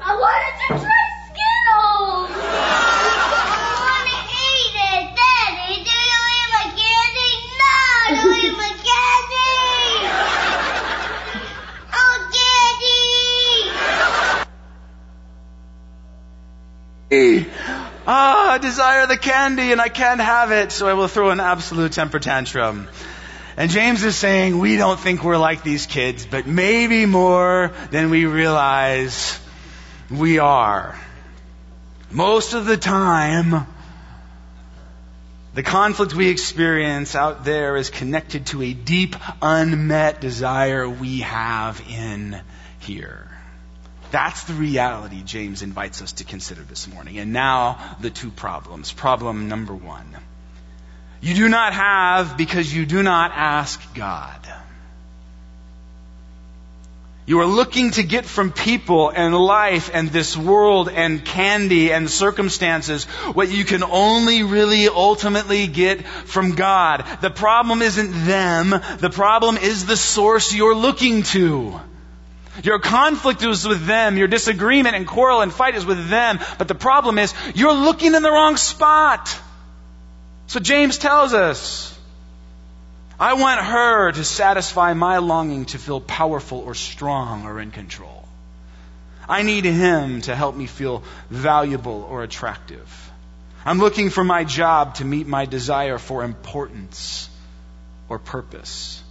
I 0.00 0.02
wanted 0.16 0.54
to 0.60 0.66
try 0.82 1.02
Skittles. 1.28 2.32
I 2.32 2.34
want 3.84 4.06
to 4.08 4.18
eat 4.32 4.74
it. 4.90 5.04
Daddy, 5.14 5.84
do 5.84 5.92
you 5.92 6.20
eat 6.32 6.48
my 6.56 6.66
candy? 6.80 7.32
No, 7.60 7.76
don't 8.16 8.44
eat 8.44 8.56
my 8.56 8.72
candy. 8.88 9.52
Oh, 11.94 12.16
Daddy. 12.32 13.12
Ah, 18.04 18.54
I 18.54 18.58
desire 18.58 19.06
the 19.06 19.16
candy 19.18 19.60
and 19.72 19.80
I 19.80 19.88
can't 19.88 20.20
have 20.20 20.52
it, 20.52 20.70
so 20.70 20.86
I 20.86 20.92
will 20.92 21.08
throw 21.08 21.30
an 21.30 21.40
absolute 21.40 21.92
temper 21.92 22.18
tantrum. 22.18 22.88
And 23.56 23.70
James 23.70 24.04
is 24.04 24.16
saying, 24.16 24.58
we 24.58 24.76
don't 24.76 24.98
think 24.98 25.24
we're 25.24 25.36
like 25.36 25.62
these 25.62 25.86
kids, 25.86 26.24
but 26.24 26.46
maybe 26.46 27.06
more 27.06 27.72
than 27.90 28.10
we 28.10 28.26
realize 28.26 29.38
we 30.10 30.38
are. 30.38 30.98
Most 32.10 32.54
of 32.54 32.66
the 32.66 32.76
time, 32.76 33.66
the 35.54 35.62
conflict 35.62 36.14
we 36.14 36.28
experience 36.28 37.14
out 37.14 37.44
there 37.44 37.76
is 37.76 37.90
connected 37.90 38.46
to 38.46 38.62
a 38.62 38.72
deep, 38.72 39.16
unmet 39.42 40.20
desire 40.20 40.88
we 40.88 41.20
have 41.20 41.82
in 41.88 42.40
here. 42.80 43.28
That's 44.12 44.44
the 44.44 44.52
reality 44.52 45.22
James 45.22 45.62
invites 45.62 46.02
us 46.02 46.12
to 46.14 46.24
consider 46.24 46.60
this 46.60 46.86
morning. 46.86 47.18
And 47.18 47.32
now, 47.32 47.96
the 48.00 48.10
two 48.10 48.30
problems. 48.30 48.92
Problem 48.92 49.48
number 49.48 49.74
one. 49.74 50.16
You 51.22 51.34
do 51.34 51.48
not 51.48 51.72
have 51.72 52.36
because 52.36 52.72
you 52.72 52.84
do 52.84 53.02
not 53.02 53.32
ask 53.34 53.80
God. 53.94 54.38
You 57.24 57.40
are 57.40 57.46
looking 57.46 57.92
to 57.92 58.02
get 58.02 58.26
from 58.26 58.52
people 58.52 59.08
and 59.08 59.34
life 59.34 59.90
and 59.94 60.10
this 60.10 60.36
world 60.36 60.90
and 60.90 61.24
candy 61.24 61.92
and 61.92 62.10
circumstances 62.10 63.04
what 63.32 63.50
you 63.50 63.64
can 63.64 63.82
only 63.82 64.42
really 64.42 64.88
ultimately 64.88 65.68
get 65.68 66.04
from 66.04 66.54
God. 66.56 67.06
The 67.22 67.30
problem 67.30 67.80
isn't 67.80 68.26
them. 68.26 68.70
The 68.70 69.10
problem 69.10 69.56
is 69.56 69.86
the 69.86 69.96
source 69.96 70.52
you're 70.52 70.74
looking 70.74 71.22
to. 71.34 71.80
Your 72.62 72.78
conflict 72.78 73.42
is 73.42 73.66
with 73.66 73.86
them. 73.86 74.16
Your 74.16 74.28
disagreement 74.28 74.94
and 74.94 75.06
quarrel 75.06 75.40
and 75.40 75.52
fight 75.52 75.74
is 75.74 75.86
with 75.86 76.08
them. 76.08 76.38
But 76.58 76.68
the 76.68 76.74
problem 76.74 77.18
is 77.18 77.34
you're 77.54 77.72
looking 77.72 78.14
in 78.14 78.22
the 78.22 78.30
wrong 78.30 78.56
spot. 78.56 79.34
So 80.48 80.60
James 80.60 80.98
tells 80.98 81.32
us, 81.32 81.98
I 83.18 83.34
want 83.34 83.60
her 83.60 84.12
to 84.12 84.24
satisfy 84.24 84.92
my 84.94 85.18
longing 85.18 85.66
to 85.66 85.78
feel 85.78 86.00
powerful 86.00 86.58
or 86.58 86.74
strong 86.74 87.46
or 87.46 87.60
in 87.60 87.70
control. 87.70 88.28
I 89.28 89.42
need 89.42 89.64
him 89.64 90.20
to 90.22 90.34
help 90.34 90.56
me 90.56 90.66
feel 90.66 91.04
valuable 91.30 92.06
or 92.10 92.22
attractive. 92.22 93.10
I'm 93.64 93.78
looking 93.78 94.10
for 94.10 94.24
my 94.24 94.44
job 94.44 94.96
to 94.96 95.04
meet 95.04 95.26
my 95.26 95.46
desire 95.46 95.98
for 95.98 96.24
importance 96.24 97.30
or 98.08 98.18
purpose. 98.18 99.01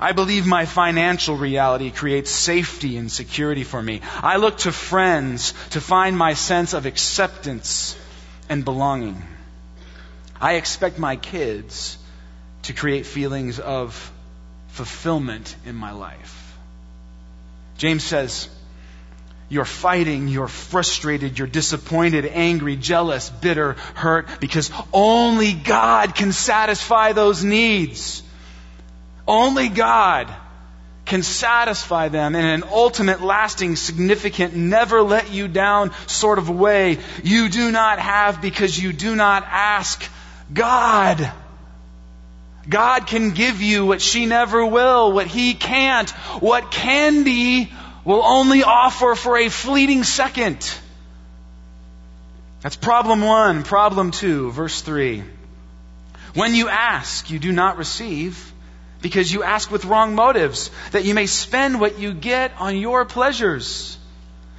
I 0.00 0.12
believe 0.12 0.46
my 0.46 0.66
financial 0.66 1.36
reality 1.36 1.90
creates 1.90 2.30
safety 2.30 2.96
and 2.96 3.10
security 3.10 3.64
for 3.64 3.82
me. 3.82 4.00
I 4.22 4.36
look 4.36 4.58
to 4.58 4.72
friends 4.72 5.54
to 5.70 5.80
find 5.80 6.16
my 6.16 6.34
sense 6.34 6.72
of 6.72 6.86
acceptance 6.86 7.96
and 8.48 8.64
belonging. 8.64 9.22
I 10.40 10.54
expect 10.54 10.98
my 10.98 11.16
kids 11.16 11.98
to 12.62 12.72
create 12.72 13.06
feelings 13.06 13.60
of 13.60 14.12
fulfillment 14.68 15.54
in 15.64 15.74
my 15.74 15.92
life. 15.92 16.56
James 17.76 18.04
says, 18.04 18.48
you're 19.48 19.64
fighting, 19.66 20.28
you're 20.28 20.48
frustrated, 20.48 21.38
you're 21.38 21.46
disappointed, 21.46 22.24
angry, 22.24 22.76
jealous, 22.76 23.28
bitter, 23.28 23.74
hurt, 23.94 24.26
because 24.40 24.70
only 24.94 25.52
God 25.52 26.14
can 26.14 26.32
satisfy 26.32 27.12
those 27.12 27.44
needs. 27.44 28.22
Only 29.26 29.68
God 29.68 30.34
can 31.04 31.22
satisfy 31.22 32.08
them 32.08 32.34
in 32.34 32.44
an 32.44 32.64
ultimate, 32.70 33.20
lasting, 33.20 33.76
significant, 33.76 34.54
never 34.54 35.02
let 35.02 35.32
you 35.32 35.48
down 35.48 35.90
sort 36.06 36.38
of 36.38 36.48
way 36.48 36.98
you 37.22 37.48
do 37.48 37.72
not 37.72 37.98
have 37.98 38.40
because 38.40 38.80
you 38.80 38.92
do 38.92 39.16
not 39.16 39.44
ask 39.46 40.08
God. 40.52 41.30
God 42.68 43.06
can 43.06 43.30
give 43.30 43.60
you 43.60 43.84
what 43.84 44.00
she 44.00 44.26
never 44.26 44.64
will, 44.64 45.12
what 45.12 45.26
he 45.26 45.54
can't, 45.54 46.08
what 46.40 46.70
candy 46.70 47.72
will 48.04 48.22
only 48.22 48.62
offer 48.62 49.14
for 49.14 49.36
a 49.36 49.48
fleeting 49.48 50.04
second. 50.04 50.72
That's 52.60 52.76
problem 52.76 53.22
one. 53.22 53.64
Problem 53.64 54.12
two, 54.12 54.52
verse 54.52 54.80
three. 54.80 55.24
When 56.34 56.54
you 56.54 56.68
ask, 56.68 57.28
you 57.30 57.40
do 57.40 57.50
not 57.50 57.76
receive 57.76 58.51
because 59.02 59.32
you 59.32 59.42
ask 59.42 59.70
with 59.70 59.84
wrong 59.84 60.14
motives, 60.14 60.70
that 60.92 61.04
you 61.04 61.14
may 61.14 61.26
spend 61.26 61.80
what 61.80 61.98
you 61.98 62.14
get 62.14 62.52
on 62.58 62.76
your 62.76 63.04
pleasures. 63.04 63.98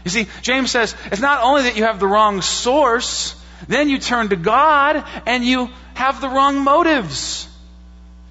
You 0.04 0.12
see, 0.12 0.28
James 0.42 0.70
says 0.70 0.96
it's 1.06 1.22
not 1.22 1.42
only 1.44 1.64
that 1.64 1.78
you 1.78 1.84
have 1.84 2.00
the 2.00 2.08
wrong 2.08 2.42
source, 2.42 3.36
then 3.68 3.90
you 3.90 3.98
turn 3.98 4.30
to 4.30 4.36
God 4.36 5.04
and 5.26 5.46
you 5.46 5.70
have 5.94 6.22
the 6.22 6.30
wrong 6.30 6.60
motives. 6.60 7.48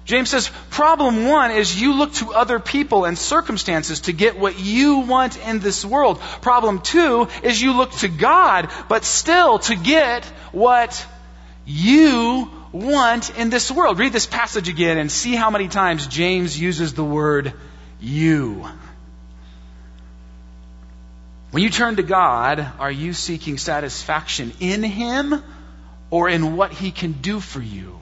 James 0.05 0.29
says 0.29 0.51
problem 0.69 1.27
one 1.27 1.51
is 1.51 1.79
you 1.81 1.93
look 1.93 2.13
to 2.13 2.33
other 2.33 2.59
people 2.59 3.05
and 3.05 3.17
circumstances 3.17 4.01
to 4.01 4.13
get 4.13 4.37
what 4.37 4.59
you 4.59 4.99
want 4.99 5.37
in 5.47 5.59
this 5.59 5.85
world. 5.85 6.19
Problem 6.41 6.81
two 6.81 7.29
is 7.41 7.61
you 7.61 7.73
look 7.73 7.91
to 7.91 8.09
God, 8.09 8.69
but 8.89 9.05
still 9.05 9.59
to 9.59 9.75
get 9.75 10.25
what 10.51 11.05
you 11.65 12.51
want 12.73 13.37
in 13.37 13.49
this 13.49 13.71
world. 13.71 13.99
Read 13.99 14.11
this 14.11 14.25
passage 14.25 14.67
again 14.67 14.97
and 14.97 15.09
see 15.09 15.35
how 15.35 15.49
many 15.49 15.69
times 15.69 16.07
James 16.07 16.59
uses 16.59 16.93
the 16.93 17.03
word 17.03 17.53
you. 18.01 18.67
When 21.51 21.61
you 21.61 21.69
turn 21.69 21.97
to 21.97 22.03
God, 22.03 22.67
are 22.79 22.91
you 22.91 23.13
seeking 23.13 23.59
satisfaction 23.59 24.51
in 24.59 24.81
Him 24.83 25.43
or 26.09 26.27
in 26.27 26.57
what 26.57 26.73
He 26.73 26.89
can 26.91 27.11
do 27.11 27.39
for 27.39 27.61
you? 27.61 27.99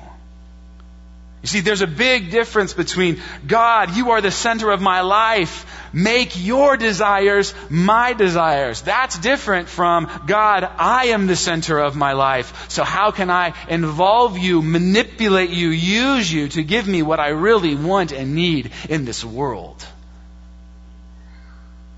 You 1.41 1.47
see, 1.47 1.61
there's 1.61 1.81
a 1.81 1.87
big 1.87 2.29
difference 2.29 2.73
between 2.73 3.19
God, 3.47 3.95
you 3.95 4.11
are 4.11 4.21
the 4.21 4.29
center 4.29 4.69
of 4.69 4.79
my 4.79 5.01
life. 5.01 5.65
Make 5.91 6.41
your 6.41 6.77
desires 6.77 7.53
my 7.69 8.13
desires. 8.13 8.81
That's 8.81 9.17
different 9.17 9.67
from 9.67 10.09
God, 10.27 10.63
I 10.63 11.07
am 11.07 11.25
the 11.25 11.35
center 11.35 11.79
of 11.79 11.95
my 11.95 12.13
life. 12.13 12.69
So 12.69 12.83
how 12.83 13.09
can 13.09 13.31
I 13.31 13.53
involve 13.67 14.37
you, 14.37 14.61
manipulate 14.61 15.49
you, 15.49 15.69
use 15.69 16.31
you 16.31 16.47
to 16.49 16.63
give 16.63 16.87
me 16.87 17.01
what 17.01 17.19
I 17.19 17.29
really 17.29 17.75
want 17.75 18.11
and 18.11 18.35
need 18.35 18.71
in 18.87 19.05
this 19.05 19.25
world? 19.25 19.83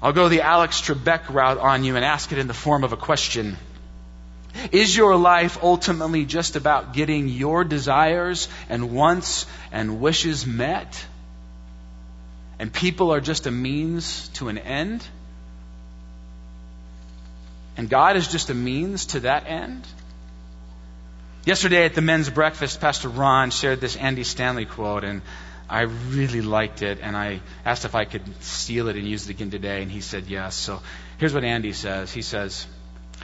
I'll 0.02 0.14
go 0.14 0.30
the 0.30 0.42
Alex 0.42 0.82
Trebek 0.82 1.30
route 1.30 1.58
on 1.58 1.84
you 1.84 1.98
and 1.98 2.06
ask 2.06 2.32
it 2.32 2.38
in 2.38 2.48
the 2.48 2.54
form 2.54 2.84
of 2.84 2.94
a 2.94 2.98
question. 2.98 3.58
Is 4.72 4.96
your 4.96 5.16
life 5.16 5.58
ultimately 5.62 6.26
just 6.26 6.56
about 6.56 6.94
getting 6.94 7.28
your 7.28 7.64
desires 7.64 8.48
and 8.70 8.94
wants 8.94 9.46
and 9.72 10.00
wishes 10.00 10.46
met? 10.46 11.06
And 12.60 12.72
people 12.72 13.12
are 13.14 13.20
just 13.20 13.48
a 13.48 13.52
means 13.52 14.30
to 14.36 14.50
an 14.50 14.58
end? 14.58 15.06
And 17.76 17.90
God 17.90 18.16
is 18.16 18.28
just 18.28 18.50
a 18.50 18.54
means 18.54 19.08
to 19.08 19.22
that 19.22 19.48
end? 19.48 19.88
Yesterday 21.46 21.84
at 21.86 21.96
the 21.96 22.02
men's 22.02 22.30
breakfast, 22.30 22.80
Pastor 22.80 23.10
Ron 23.10 23.52
shared 23.52 23.82
this 23.82 23.98
Andy 23.98 24.24
Stanley 24.24 24.66
quote, 24.66 25.04
and 25.04 25.22
I 25.70 25.82
really 25.82 26.42
liked 26.42 26.82
it, 26.82 27.00
and 27.02 27.18
I 27.18 27.42
asked 27.66 27.84
if 27.84 27.96
I 27.96 28.06
could 28.06 28.22
steal 28.42 28.88
it 28.88 28.96
and 28.96 29.08
use 29.08 29.28
it 29.28 29.32
again 29.32 29.50
today, 29.50 29.82
and 29.82 29.92
he 29.92 30.02
said 30.02 30.28
yes. 30.28 30.56
So 30.56 30.82
here's 31.18 31.34
what 31.34 31.44
Andy 31.44 31.74
says. 31.74 32.14
He 32.14 32.22
says, 32.22 32.68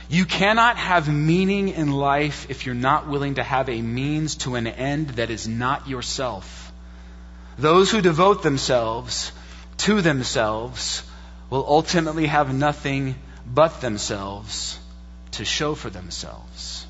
you 0.09 0.25
cannot 0.25 0.77
have 0.77 1.07
meaning 1.07 1.69
in 1.69 1.91
life 1.91 2.47
if 2.49 2.65
you're 2.65 2.73
not 2.73 3.07
willing 3.07 3.35
to 3.35 3.43
have 3.43 3.69
a 3.69 3.79
means 3.81 4.35
to 4.37 4.55
an 4.55 4.65
end 4.65 5.09
that 5.11 5.29
is 5.29 5.47
not 5.47 5.87
yourself. 5.87 6.71
Those 7.59 7.91
who 7.91 8.01
devote 8.01 8.41
themselves 8.41 9.31
to 9.77 10.01
themselves 10.01 11.03
will 11.51 11.63
ultimately 11.67 12.25
have 12.25 12.53
nothing 12.53 13.15
but 13.45 13.81
themselves 13.81 14.79
to 15.31 15.45
show 15.45 15.75
for 15.75 15.91
themselves. 15.91 16.87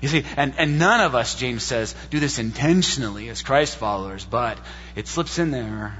You 0.00 0.08
see, 0.08 0.24
and, 0.36 0.54
and 0.56 0.78
none 0.78 1.00
of 1.00 1.16
us, 1.16 1.34
James 1.34 1.64
says, 1.64 1.94
do 2.10 2.20
this 2.20 2.38
intentionally 2.38 3.28
as 3.28 3.42
Christ 3.42 3.76
followers, 3.76 4.24
but 4.24 4.56
it 4.94 5.08
slips 5.08 5.38
in 5.38 5.50
there 5.50 5.96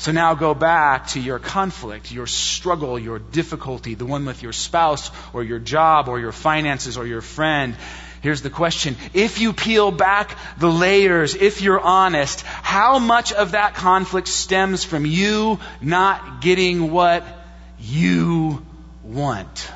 so 0.00 0.12
now 0.12 0.32
go 0.32 0.54
back 0.54 1.08
to 1.08 1.20
your 1.20 1.38
conflict, 1.38 2.10
your 2.10 2.26
struggle, 2.26 2.98
your 2.98 3.18
difficulty, 3.18 3.94
the 3.94 4.06
one 4.06 4.24
with 4.24 4.42
your 4.42 4.54
spouse 4.54 5.10
or 5.34 5.44
your 5.44 5.58
job 5.58 6.08
or 6.08 6.18
your 6.18 6.32
finances 6.32 6.96
or 6.96 7.06
your 7.06 7.20
friend. 7.20 7.76
Here's 8.22 8.40
the 8.40 8.48
question. 8.48 8.96
If 9.12 9.42
you 9.42 9.52
peel 9.52 9.90
back 9.90 10.38
the 10.58 10.72
layers, 10.72 11.34
if 11.34 11.60
you're 11.60 11.78
honest, 11.78 12.40
how 12.40 12.98
much 12.98 13.34
of 13.34 13.50
that 13.50 13.74
conflict 13.74 14.28
stems 14.28 14.84
from 14.84 15.04
you 15.04 15.60
not 15.82 16.40
getting 16.40 16.90
what 16.90 17.22
you 17.78 18.64
want? 19.04 19.70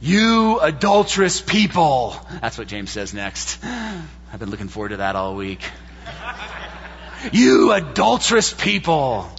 You 0.00 0.60
adulterous 0.60 1.40
people. 1.40 2.14
That's 2.40 2.56
what 2.56 2.68
James 2.68 2.92
says 2.92 3.12
next. 3.12 3.58
I've 3.64 4.38
been 4.38 4.50
looking 4.50 4.68
forward 4.68 4.90
to 4.90 4.98
that 4.98 5.16
all 5.16 5.34
week. 5.34 5.60
You 7.32 7.72
adulterous 7.72 8.52
people. 8.52 9.30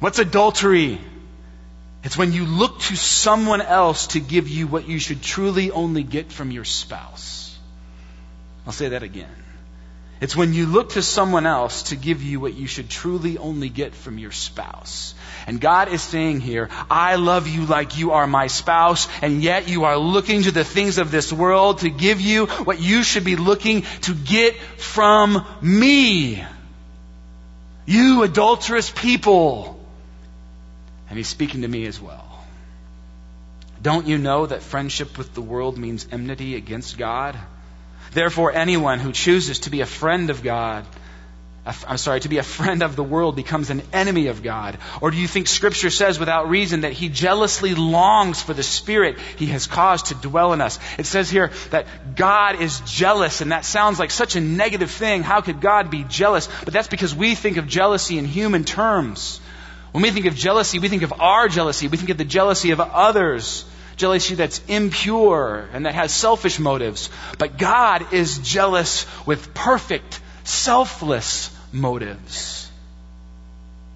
What's 0.00 0.18
adultery? 0.18 1.00
It's 2.02 2.16
when 2.16 2.32
you 2.32 2.44
look 2.44 2.80
to 2.82 2.96
someone 2.96 3.60
else 3.60 4.08
to 4.08 4.20
give 4.20 4.48
you 4.48 4.66
what 4.66 4.88
you 4.88 4.98
should 4.98 5.22
truly 5.22 5.70
only 5.70 6.02
get 6.02 6.32
from 6.32 6.50
your 6.50 6.64
spouse. 6.64 7.58
I'll 8.66 8.72
say 8.72 8.90
that 8.90 9.02
again. 9.02 9.44
It's 10.20 10.34
when 10.34 10.54
you 10.54 10.64
look 10.66 10.90
to 10.90 11.02
someone 11.02 11.44
else 11.44 11.84
to 11.84 11.96
give 11.96 12.22
you 12.22 12.40
what 12.40 12.54
you 12.54 12.66
should 12.66 12.88
truly 12.88 13.36
only 13.36 13.68
get 13.68 13.94
from 13.94 14.18
your 14.18 14.32
spouse. 14.32 15.14
And 15.46 15.60
God 15.60 15.88
is 15.88 16.00
saying 16.00 16.40
here, 16.40 16.70
I 16.90 17.16
love 17.16 17.48
you 17.48 17.66
like 17.66 17.98
you 17.98 18.12
are 18.12 18.26
my 18.26 18.46
spouse, 18.46 19.08
and 19.20 19.42
yet 19.42 19.68
you 19.68 19.84
are 19.84 19.98
looking 19.98 20.44
to 20.44 20.50
the 20.50 20.64
things 20.64 20.96
of 20.96 21.10
this 21.10 21.32
world 21.32 21.80
to 21.80 21.90
give 21.90 22.20
you 22.20 22.46
what 22.46 22.80
you 22.80 23.02
should 23.02 23.24
be 23.24 23.36
looking 23.36 23.82
to 24.02 24.14
get 24.14 24.56
from 24.78 25.44
me. 25.60 26.42
You 27.86 28.24
adulterous 28.24 28.90
people. 28.90 29.80
And 31.08 31.16
he's 31.16 31.28
speaking 31.28 31.62
to 31.62 31.68
me 31.68 31.86
as 31.86 32.00
well. 32.00 32.44
Don't 33.80 34.06
you 34.06 34.18
know 34.18 34.46
that 34.46 34.62
friendship 34.62 35.16
with 35.16 35.34
the 35.34 35.42
world 35.42 35.78
means 35.78 36.06
enmity 36.10 36.56
against 36.56 36.98
God? 36.98 37.38
Therefore, 38.12 38.52
anyone 38.52 38.98
who 38.98 39.12
chooses 39.12 39.60
to 39.60 39.70
be 39.70 39.80
a 39.80 39.86
friend 39.86 40.30
of 40.30 40.42
God 40.42 40.84
I'm 41.66 41.98
sorry, 41.98 42.20
to 42.20 42.28
be 42.28 42.38
a 42.38 42.44
friend 42.44 42.84
of 42.84 42.94
the 42.94 43.02
world 43.02 43.34
becomes 43.34 43.70
an 43.70 43.82
enemy 43.92 44.28
of 44.28 44.40
God? 44.40 44.78
Or 45.00 45.10
do 45.10 45.16
you 45.16 45.26
think 45.26 45.48
Scripture 45.48 45.90
says 45.90 46.16
without 46.16 46.48
reason 46.48 46.82
that 46.82 46.92
He 46.92 47.08
jealously 47.08 47.74
longs 47.74 48.40
for 48.40 48.54
the 48.54 48.62
Spirit 48.62 49.18
He 49.36 49.46
has 49.46 49.66
caused 49.66 50.06
to 50.06 50.14
dwell 50.14 50.52
in 50.52 50.60
us? 50.60 50.78
It 50.96 51.06
says 51.06 51.28
here 51.28 51.50
that 51.70 52.14
God 52.14 52.60
is 52.60 52.80
jealous, 52.86 53.40
and 53.40 53.50
that 53.50 53.64
sounds 53.64 53.98
like 53.98 54.12
such 54.12 54.36
a 54.36 54.40
negative 54.40 54.92
thing. 54.92 55.24
How 55.24 55.40
could 55.40 55.60
God 55.60 55.90
be 55.90 56.04
jealous? 56.04 56.48
But 56.64 56.72
that's 56.72 56.86
because 56.86 57.16
we 57.16 57.34
think 57.34 57.56
of 57.56 57.66
jealousy 57.66 58.16
in 58.16 58.26
human 58.26 58.62
terms. 58.62 59.40
When 59.90 60.02
we 60.02 60.12
think 60.12 60.26
of 60.26 60.36
jealousy, 60.36 60.78
we 60.78 60.88
think 60.88 61.02
of 61.02 61.14
our 61.20 61.48
jealousy. 61.48 61.88
We 61.88 61.96
think 61.96 62.10
of 62.10 62.18
the 62.18 62.24
jealousy 62.24 62.70
of 62.70 62.80
others. 62.80 63.64
Jealousy 63.96 64.36
that's 64.36 64.60
impure 64.68 65.68
and 65.72 65.86
that 65.86 65.94
has 65.94 66.12
selfish 66.12 66.60
motives. 66.60 67.10
But 67.38 67.58
God 67.58 68.12
is 68.12 68.38
jealous 68.38 69.06
with 69.26 69.52
perfect, 69.54 70.20
selfless 70.44 71.55
motives. 71.76 72.70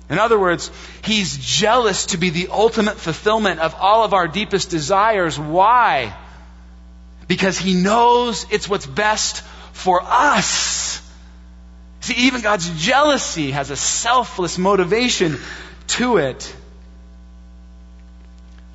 In 0.09 0.19
other 0.19 0.39
words, 0.39 0.71
he's 1.03 1.39
jealous 1.39 2.07
to 2.07 2.19
be 2.19 2.31
the 2.31 2.49
ultimate 2.51 2.97
fulfillment 2.97 3.61
of 3.61 3.75
all 3.77 4.05
of 4.05 4.13
our 4.13 4.27
deepest 4.27 4.69
desires. 4.69 5.39
Why? 5.39 6.17
Because 7.29 7.57
he 7.59 7.75
knows 7.75 8.45
it's 8.51 8.69
what's 8.69 8.87
best 8.87 9.43
for 9.73 10.03
us. 10.03 11.01
See, 12.01 12.27
even 12.27 12.41
God's 12.41 12.69
jealousy 12.85 13.53
has 13.53 13.71
a 13.71 13.77
selfless 13.77 14.59
motivation 14.59 15.39
to 15.89 16.17
it. 16.17 16.57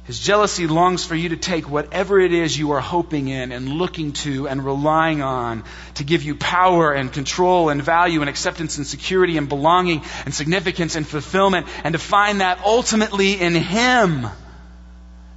His 0.06 0.20
jealousy 0.20 0.68
longs 0.68 1.04
for 1.04 1.15
you 1.15 1.30
to 1.30 1.38
take 1.38 1.68
whatever 1.68 2.20
it 2.20 2.32
is 2.32 2.56
you 2.56 2.72
are 2.72 2.80
hoping 2.80 3.28
in 3.28 3.52
and 3.52 3.68
looking 3.68 4.13
to 4.13 4.48
and 4.48 4.63
relying 4.63 5.24
on 5.24 5.63
to 5.96 6.04
give 6.04 6.22
you 6.22 6.36
power 6.36 6.94
and 6.94 7.12
control 7.12 7.70
and 7.70 7.82
value 7.82 8.22
and 8.22 8.30
acceptance 8.30 8.78
and 8.78 8.86
security 8.86 9.38
and 9.38 9.50
belonging 9.50 10.04
and 10.26 10.34
significance 10.34 10.96
and 10.96 11.08
fulfillment 11.08 11.65
and 11.84 11.94
to 11.94 12.00
find 12.00 12.41
that 12.41 12.60
ultimately 12.63 13.41
in 13.41 13.56
Him. 13.56 14.28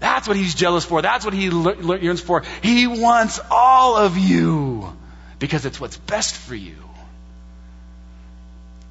That's 0.01 0.29
what 0.29 0.37
He's 0.37 0.55
jealous 0.55 0.85
for. 0.85 1.01
That's 1.01 1.25
what 1.25 1.33
He 1.33 1.49
yearns 1.49 2.21
for. 2.21 2.43
He 2.63 2.87
wants 2.87 3.41
all 3.51 3.97
of 3.97 4.19
you 4.19 4.95
because 5.39 5.65
it's 5.65 5.81
what's 5.81 5.97
best 5.97 6.35
for 6.35 6.55
you. 6.55 6.77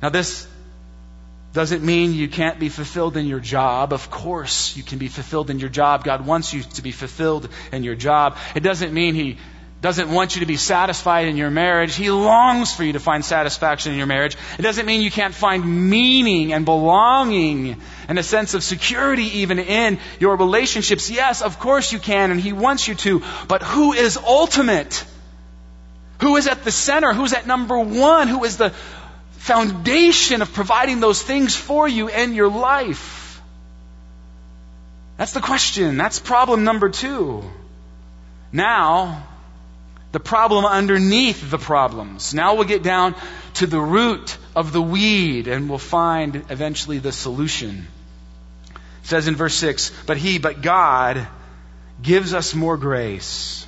Now, 0.01 0.09
this 0.09 0.47
doesn't 1.53 1.83
mean 1.83 2.13
you 2.13 2.27
can't 2.27 2.59
be 2.59 2.69
fulfilled 2.69 3.17
in 3.17 3.25
your 3.25 3.39
job. 3.39 3.93
Of 3.93 4.11
course, 4.11 4.75
you 4.77 4.83
can 4.83 4.99
be 4.99 5.07
fulfilled 5.07 5.49
in 5.49 5.59
your 5.59 5.69
job. 5.69 6.03
God 6.03 6.25
wants 6.25 6.53
you 6.53 6.61
to 6.61 6.81
be 6.81 6.91
fulfilled 6.91 7.49
in 7.71 7.83
your 7.83 7.95
job. 7.95 8.37
It 8.55 8.61
doesn't 8.61 8.93
mean 8.93 9.15
He 9.15 9.37
doesn't 9.79 10.09
want 10.09 10.35
you 10.35 10.39
to 10.39 10.47
be 10.47 10.57
satisfied 10.57 11.27
in 11.27 11.37
your 11.37 11.51
marriage. 11.51 11.95
He 11.95 12.09
longs 12.09 12.73
for 12.73 12.83
you 12.83 12.93
to 12.93 12.99
find 12.99 13.23
satisfaction 13.23 13.91
in 13.91 13.97
your 13.97 14.07
marriage. 14.07 14.35
It 14.57 14.63
doesn't 14.63 14.85
mean 14.85 15.01
you 15.01 15.11
can't 15.11 15.35
find 15.35 15.89
meaning 15.89 16.51
and 16.51 16.65
belonging 16.65 17.79
and 18.07 18.17
a 18.17 18.23
sense 18.23 18.55
of 18.55 18.63
security 18.63 19.39
even 19.39 19.59
in 19.59 19.99
your 20.19 20.35
relationships. 20.35 21.11
Yes, 21.11 21.43
of 21.43 21.59
course 21.59 21.91
you 21.91 21.99
can, 21.99 22.31
and 22.31 22.41
He 22.41 22.53
wants 22.53 22.87
you 22.87 22.95
to. 22.95 23.21
But 23.47 23.61
who 23.61 23.93
is 23.93 24.17
ultimate? 24.17 25.05
Who 26.21 26.35
is 26.37 26.47
at 26.47 26.63
the 26.63 26.71
center? 26.71 27.13
Who's 27.13 27.33
at 27.33 27.45
number 27.45 27.77
one? 27.77 28.27
Who 28.27 28.43
is 28.43 28.57
the 28.57 28.73
foundation 29.37 30.41
of 30.41 30.53
providing 30.53 30.99
those 30.99 31.21
things 31.21 31.55
for 31.55 31.87
you 31.87 32.09
and 32.09 32.35
your 32.35 32.49
life? 32.49 33.41
That's 35.17 35.33
the 35.33 35.41
question. 35.41 35.97
That's 35.97 36.19
problem 36.19 36.63
number 36.63 36.89
two. 36.89 37.43
Now, 38.51 39.27
the 40.11 40.19
problem 40.19 40.65
underneath 40.65 41.49
the 41.49 41.57
problems. 41.57 42.33
Now 42.33 42.55
we'll 42.55 42.67
get 42.67 42.83
down 42.83 43.15
to 43.55 43.67
the 43.67 43.79
root 43.79 44.37
of 44.55 44.71
the 44.71 44.81
weed 44.81 45.47
and 45.47 45.69
we'll 45.69 45.79
find 45.79 46.45
eventually 46.49 46.99
the 46.99 47.11
solution. 47.11 47.87
It 48.75 49.07
says 49.07 49.27
in 49.27 49.35
verse 49.35 49.55
6, 49.55 49.91
but 50.05 50.17
he, 50.17 50.39
but 50.39 50.61
God, 50.61 51.27
gives 52.01 52.33
us 52.33 52.53
more 52.53 52.77
grace. 52.77 53.67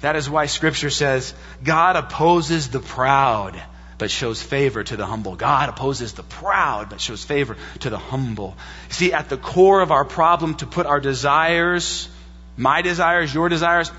That 0.00 0.16
is 0.16 0.28
why 0.28 0.46
Scripture 0.46 0.90
says, 0.90 1.34
God 1.62 1.96
opposes 1.96 2.68
the 2.68 2.80
proud, 2.80 3.60
but 3.98 4.10
shows 4.10 4.42
favor 4.42 4.84
to 4.84 4.96
the 4.96 5.06
humble. 5.06 5.36
God 5.36 5.68
opposes 5.68 6.12
the 6.12 6.22
proud, 6.22 6.90
but 6.90 7.00
shows 7.00 7.24
favor 7.24 7.56
to 7.80 7.90
the 7.90 7.98
humble. 7.98 8.56
See, 8.90 9.12
at 9.12 9.28
the 9.28 9.36
core 9.36 9.80
of 9.80 9.90
our 9.90 10.04
problem 10.04 10.54
to 10.56 10.66
put 10.66 10.86
our 10.86 11.00
desires, 11.00 12.08
my 12.56 12.82
desires, 12.82 13.32
your 13.32 13.48
desires, 13.48 13.90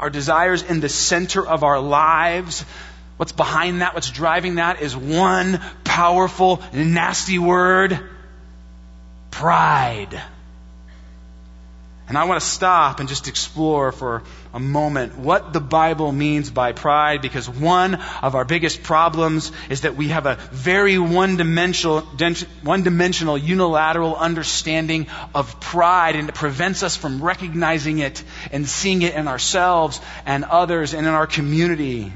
our 0.00 0.10
desires 0.10 0.62
in 0.62 0.80
the 0.80 0.88
center 0.88 1.46
of 1.46 1.62
our 1.62 1.80
lives, 1.80 2.64
what's 3.16 3.32
behind 3.32 3.80
that, 3.80 3.94
what's 3.94 4.10
driving 4.10 4.56
that 4.56 4.80
is 4.82 4.96
one 4.96 5.60
powerful, 5.84 6.62
nasty 6.72 7.38
word 7.38 8.00
pride. 9.30 10.20
And 12.06 12.18
I 12.18 12.24
want 12.24 12.42
to 12.42 12.46
stop 12.46 13.00
and 13.00 13.08
just 13.08 13.28
explore 13.28 13.90
for 13.90 14.24
a 14.52 14.60
moment 14.60 15.16
what 15.16 15.54
the 15.54 15.60
Bible 15.60 16.12
means 16.12 16.50
by 16.50 16.72
pride 16.72 17.22
because 17.22 17.48
one 17.48 17.94
of 17.94 18.34
our 18.34 18.44
biggest 18.44 18.82
problems 18.82 19.50
is 19.70 19.82
that 19.82 19.96
we 19.96 20.08
have 20.08 20.26
a 20.26 20.34
very 20.52 20.98
one-dimensional, 20.98 22.02
one-dimensional 22.62 23.38
unilateral 23.38 24.16
understanding 24.16 25.06
of 25.34 25.58
pride 25.60 26.14
and 26.14 26.28
it 26.28 26.34
prevents 26.34 26.82
us 26.82 26.94
from 26.94 27.22
recognizing 27.22 28.00
it 28.00 28.22
and 28.52 28.68
seeing 28.68 29.00
it 29.00 29.14
in 29.14 29.26
ourselves 29.26 29.98
and 30.26 30.44
others 30.44 30.92
and 30.92 31.06
in 31.06 31.12
our 31.12 31.26
community. 31.26 32.12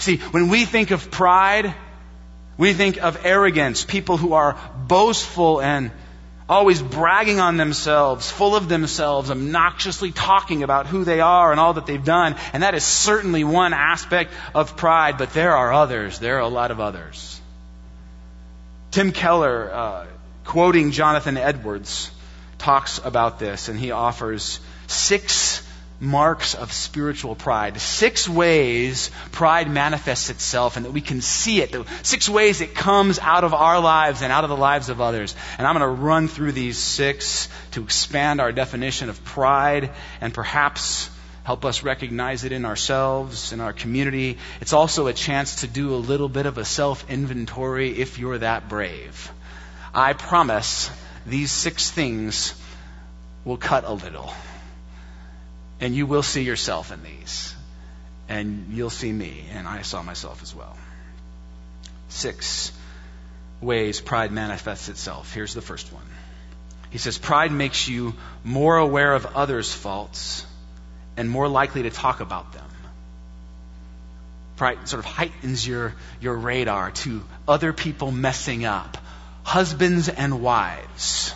See, 0.00 0.18
when 0.18 0.50
we 0.50 0.66
think 0.66 0.90
of 0.90 1.10
pride, 1.10 1.74
we 2.58 2.74
think 2.74 3.02
of 3.02 3.24
arrogance, 3.24 3.84
people 3.84 4.18
who 4.18 4.34
are 4.34 4.58
boastful 4.86 5.62
and 5.62 5.92
always 6.48 6.82
bragging 6.82 7.40
on 7.40 7.56
themselves, 7.56 8.30
full 8.30 8.54
of 8.54 8.68
themselves, 8.68 9.30
obnoxiously 9.30 10.12
talking 10.12 10.62
about 10.62 10.86
who 10.86 11.04
they 11.04 11.20
are 11.20 11.50
and 11.50 11.58
all 11.58 11.74
that 11.74 11.86
they've 11.86 12.04
done. 12.04 12.36
And 12.52 12.62
that 12.62 12.74
is 12.74 12.84
certainly 12.84 13.44
one 13.44 13.72
aspect 13.72 14.32
of 14.54 14.76
pride, 14.76 15.16
but 15.16 15.32
there 15.32 15.56
are 15.56 15.72
others. 15.72 16.18
There 16.18 16.36
are 16.36 16.40
a 16.40 16.48
lot 16.48 16.70
of 16.70 16.80
others. 16.80 17.40
Tim 18.90 19.12
Keller, 19.12 19.70
uh, 19.72 20.06
quoting 20.44 20.90
Jonathan 20.90 21.36
Edwards, 21.36 22.10
talks 22.58 22.98
about 22.98 23.38
this, 23.38 23.68
and 23.68 23.78
he 23.78 23.90
offers 23.90 24.60
six 24.86 25.63
marks 26.04 26.54
of 26.54 26.72
spiritual 26.72 27.34
pride. 27.34 27.80
Six 27.80 28.28
ways 28.28 29.10
pride 29.32 29.70
manifests 29.70 30.30
itself 30.30 30.76
and 30.76 30.84
that 30.86 30.92
we 30.92 31.00
can 31.00 31.20
see 31.20 31.60
it. 31.60 31.74
Six 32.02 32.28
ways 32.28 32.60
it 32.60 32.74
comes 32.74 33.18
out 33.18 33.44
of 33.44 33.54
our 33.54 33.80
lives 33.80 34.22
and 34.22 34.32
out 34.32 34.44
of 34.44 34.50
the 34.50 34.56
lives 34.56 34.88
of 34.88 35.00
others. 35.00 35.34
And 35.58 35.66
I'm 35.66 35.76
going 35.76 35.96
to 35.96 36.02
run 36.02 36.28
through 36.28 36.52
these 36.52 36.78
six 36.78 37.48
to 37.72 37.82
expand 37.82 38.40
our 38.40 38.52
definition 38.52 39.08
of 39.08 39.24
pride 39.24 39.90
and 40.20 40.32
perhaps 40.32 41.10
help 41.44 41.64
us 41.64 41.82
recognize 41.82 42.44
it 42.44 42.52
in 42.52 42.64
ourselves, 42.64 43.52
in 43.52 43.60
our 43.60 43.72
community. 43.72 44.38
It's 44.60 44.72
also 44.72 45.06
a 45.06 45.12
chance 45.12 45.60
to 45.60 45.66
do 45.66 45.94
a 45.94 45.96
little 45.96 46.28
bit 46.28 46.46
of 46.46 46.58
a 46.58 46.64
self 46.64 47.08
inventory 47.10 47.90
if 47.98 48.18
you're 48.18 48.38
that 48.38 48.68
brave. 48.68 49.30
I 49.94 50.14
promise 50.14 50.90
these 51.26 51.52
six 51.52 51.90
things 51.90 52.54
will 53.44 53.58
cut 53.58 53.84
a 53.84 53.92
little. 53.92 54.32
And 55.84 55.94
you 55.94 56.06
will 56.06 56.22
see 56.22 56.44
yourself 56.44 56.90
in 56.92 57.02
these. 57.02 57.54
And 58.26 58.68
you'll 58.70 58.88
see 58.88 59.12
me. 59.12 59.44
And 59.52 59.68
I 59.68 59.82
saw 59.82 60.02
myself 60.02 60.42
as 60.42 60.54
well. 60.54 60.78
Six 62.08 62.72
ways 63.60 64.00
pride 64.00 64.32
manifests 64.32 64.88
itself. 64.88 65.34
Here's 65.34 65.52
the 65.52 65.60
first 65.60 65.92
one. 65.92 66.06
He 66.88 66.96
says, 66.96 67.18
Pride 67.18 67.52
makes 67.52 67.86
you 67.86 68.14
more 68.44 68.78
aware 68.78 69.12
of 69.12 69.26
others' 69.36 69.74
faults 69.74 70.46
and 71.18 71.28
more 71.28 71.48
likely 71.48 71.82
to 71.82 71.90
talk 71.90 72.20
about 72.20 72.54
them. 72.54 72.70
Pride 74.56 74.88
sort 74.88 75.00
of 75.00 75.04
heightens 75.04 75.68
your, 75.68 75.94
your 76.18 76.34
radar 76.34 76.92
to 76.92 77.22
other 77.46 77.74
people 77.74 78.10
messing 78.10 78.64
up. 78.64 78.96
Husbands 79.42 80.08
and 80.08 80.40
wives. 80.40 81.34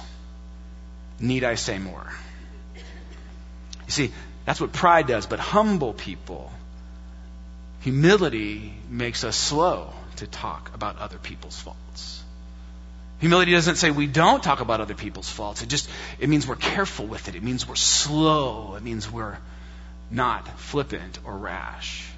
Need 1.21 1.45
I 1.45 1.57
say 1.57 1.79
more? 1.79 2.11
You 2.75 3.93
see, 3.93 4.13
that's 4.49 4.63
what 4.63 4.73
pride 4.73 5.07
does. 5.07 5.27
But 5.27 5.41
humble 5.41 5.93
people, 5.93 6.51
humility 7.81 8.73
makes 8.89 9.23
us 9.23 9.37
slow 9.37 9.93
to 10.17 10.27
talk 10.27 10.75
about 10.75 10.97
other 10.97 11.19
people's 11.19 11.61
faults. 11.61 12.25
Humility 13.19 13.53
doesn't 13.53 13.77
say 13.77 13.91
we 13.91 14.07
don't 14.07 14.43
talk 14.43 14.61
about 14.63 14.81
other 14.81 14.95
people's 14.95 15.29
faults. 15.29 15.61
It 15.61 15.69
just 15.69 15.91
it 16.19 16.31
means 16.31 16.47
we're 16.47 16.57
careful 16.57 17.07
with 17.07 17.29
it. 17.29 17.35
It 17.35 17.43
means 17.43 17.69
we're 17.69 17.75
slow. 17.75 18.75
It 18.75 18.83
means 18.83 19.13
we're 19.13 19.37
not 20.11 20.49
flippant 20.59 21.19
or 21.27 21.37
rash. 21.37 22.09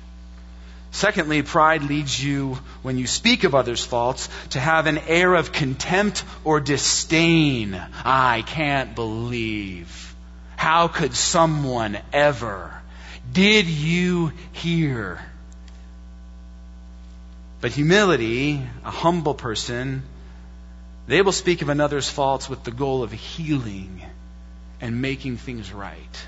Secondly, 0.93 1.43
pride 1.43 1.83
leads 1.83 2.23
you, 2.23 2.59
when 2.83 2.97
you 2.97 3.09
speak 3.09 3.43
of 3.43 3.57
others' 3.57 3.85
faults, 3.85 4.29
to 4.51 4.61
have 4.61 4.87
an 4.87 4.99
air 4.99 5.35
of 5.35 5.51
contempt 5.51 6.23
or 6.45 6.61
disdain. 6.61 7.75
I 8.05 8.43
can't 8.47 8.95
believe 8.95 10.10
how 10.61 10.88
could 10.88 11.14
someone 11.14 11.96
ever? 12.12 12.70
Did 13.33 13.64
you 13.64 14.31
hear? 14.53 15.18
But 17.62 17.70
humility, 17.70 18.62
a 18.85 18.90
humble 18.90 19.33
person, 19.33 20.03
they 21.07 21.23
will 21.23 21.33
speak 21.33 21.62
of 21.62 21.70
another's 21.70 22.11
faults 22.11 22.51
with 22.51 22.62
the 22.62 22.73
goal 22.73 23.03
of 23.03 23.11
healing 23.11 24.05
and 24.83 25.01
making 25.01 25.38
things 25.38 25.73
right. 25.73 26.27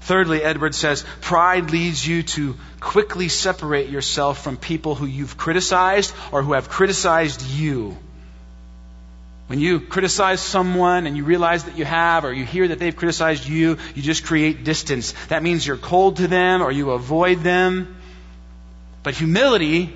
Thirdly, 0.00 0.42
Edwards 0.42 0.76
says, 0.76 1.04
pride 1.20 1.70
leads 1.70 2.04
you 2.04 2.24
to 2.24 2.56
quickly 2.80 3.28
separate 3.28 3.90
yourself 3.90 4.42
from 4.42 4.56
people 4.56 4.96
who 4.96 5.06
you've 5.06 5.36
criticized 5.36 6.12
or 6.32 6.42
who 6.42 6.54
have 6.54 6.68
criticized 6.68 7.42
you. 7.42 7.96
When 9.46 9.60
you 9.60 9.78
criticize 9.78 10.40
someone 10.40 11.06
and 11.06 11.16
you 11.16 11.24
realize 11.24 11.64
that 11.64 11.76
you 11.76 11.84
have, 11.84 12.24
or 12.24 12.32
you 12.32 12.44
hear 12.44 12.68
that 12.68 12.78
they've 12.78 12.96
criticized 12.96 13.46
you, 13.46 13.76
you 13.94 14.02
just 14.02 14.24
create 14.24 14.64
distance. 14.64 15.12
That 15.28 15.42
means 15.42 15.66
you're 15.66 15.76
cold 15.76 16.16
to 16.16 16.28
them 16.28 16.62
or 16.62 16.72
you 16.72 16.92
avoid 16.92 17.40
them. 17.40 17.96
But 19.02 19.14
humility, 19.14 19.92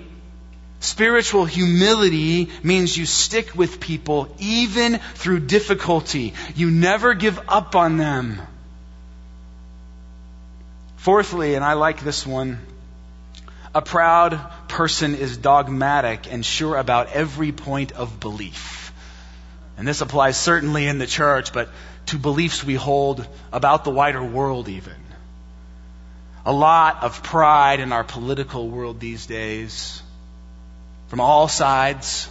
spiritual 0.80 1.46
humility, 1.46 2.50
means 2.62 2.94
you 2.94 3.06
stick 3.06 3.54
with 3.54 3.80
people 3.80 4.28
even 4.38 4.98
through 5.14 5.40
difficulty. 5.40 6.34
You 6.54 6.70
never 6.70 7.14
give 7.14 7.40
up 7.48 7.74
on 7.74 7.96
them. 7.96 8.42
Fourthly, 10.98 11.54
and 11.54 11.64
I 11.64 11.72
like 11.72 12.00
this 12.02 12.26
one, 12.26 12.58
a 13.74 13.80
proud 13.80 14.38
person 14.68 15.14
is 15.14 15.38
dogmatic 15.38 16.30
and 16.30 16.44
sure 16.44 16.76
about 16.76 17.12
every 17.12 17.52
point 17.52 17.92
of 17.92 18.20
belief. 18.20 18.87
And 19.78 19.86
this 19.86 20.00
applies 20.00 20.36
certainly 20.36 20.86
in 20.88 20.98
the 20.98 21.06
church, 21.06 21.52
but 21.52 21.68
to 22.06 22.18
beliefs 22.18 22.64
we 22.64 22.74
hold 22.74 23.24
about 23.52 23.84
the 23.84 23.90
wider 23.90 24.22
world, 24.22 24.68
even. 24.68 24.96
A 26.44 26.52
lot 26.52 27.04
of 27.04 27.22
pride 27.22 27.78
in 27.78 27.92
our 27.92 28.02
political 28.02 28.68
world 28.68 28.98
these 28.98 29.26
days, 29.26 30.02
from 31.06 31.20
all 31.20 31.46
sides. 31.46 32.28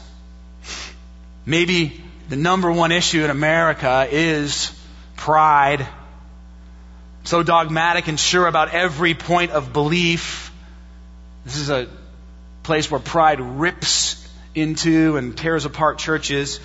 Maybe 1.46 2.04
the 2.28 2.36
number 2.36 2.70
one 2.70 2.92
issue 2.92 3.24
in 3.24 3.30
America 3.30 4.06
is 4.12 4.78
pride. 5.16 5.88
So 7.24 7.44
dogmatic 7.44 8.10
and 8.10 8.20
sure 8.20 8.48
about 8.48 8.74
every 8.74 9.14
point 9.14 9.52
of 9.52 9.72
belief. 9.72 10.52
This 11.46 11.56
is 11.56 11.70
a 11.70 11.88
place 12.64 12.92
where 12.92 13.00
pride 13.00 13.40
rips 13.40 14.28
into 14.54 15.16
and 15.16 15.38
tears 15.38 15.64
apart 15.64 15.98
churches. 15.98 16.60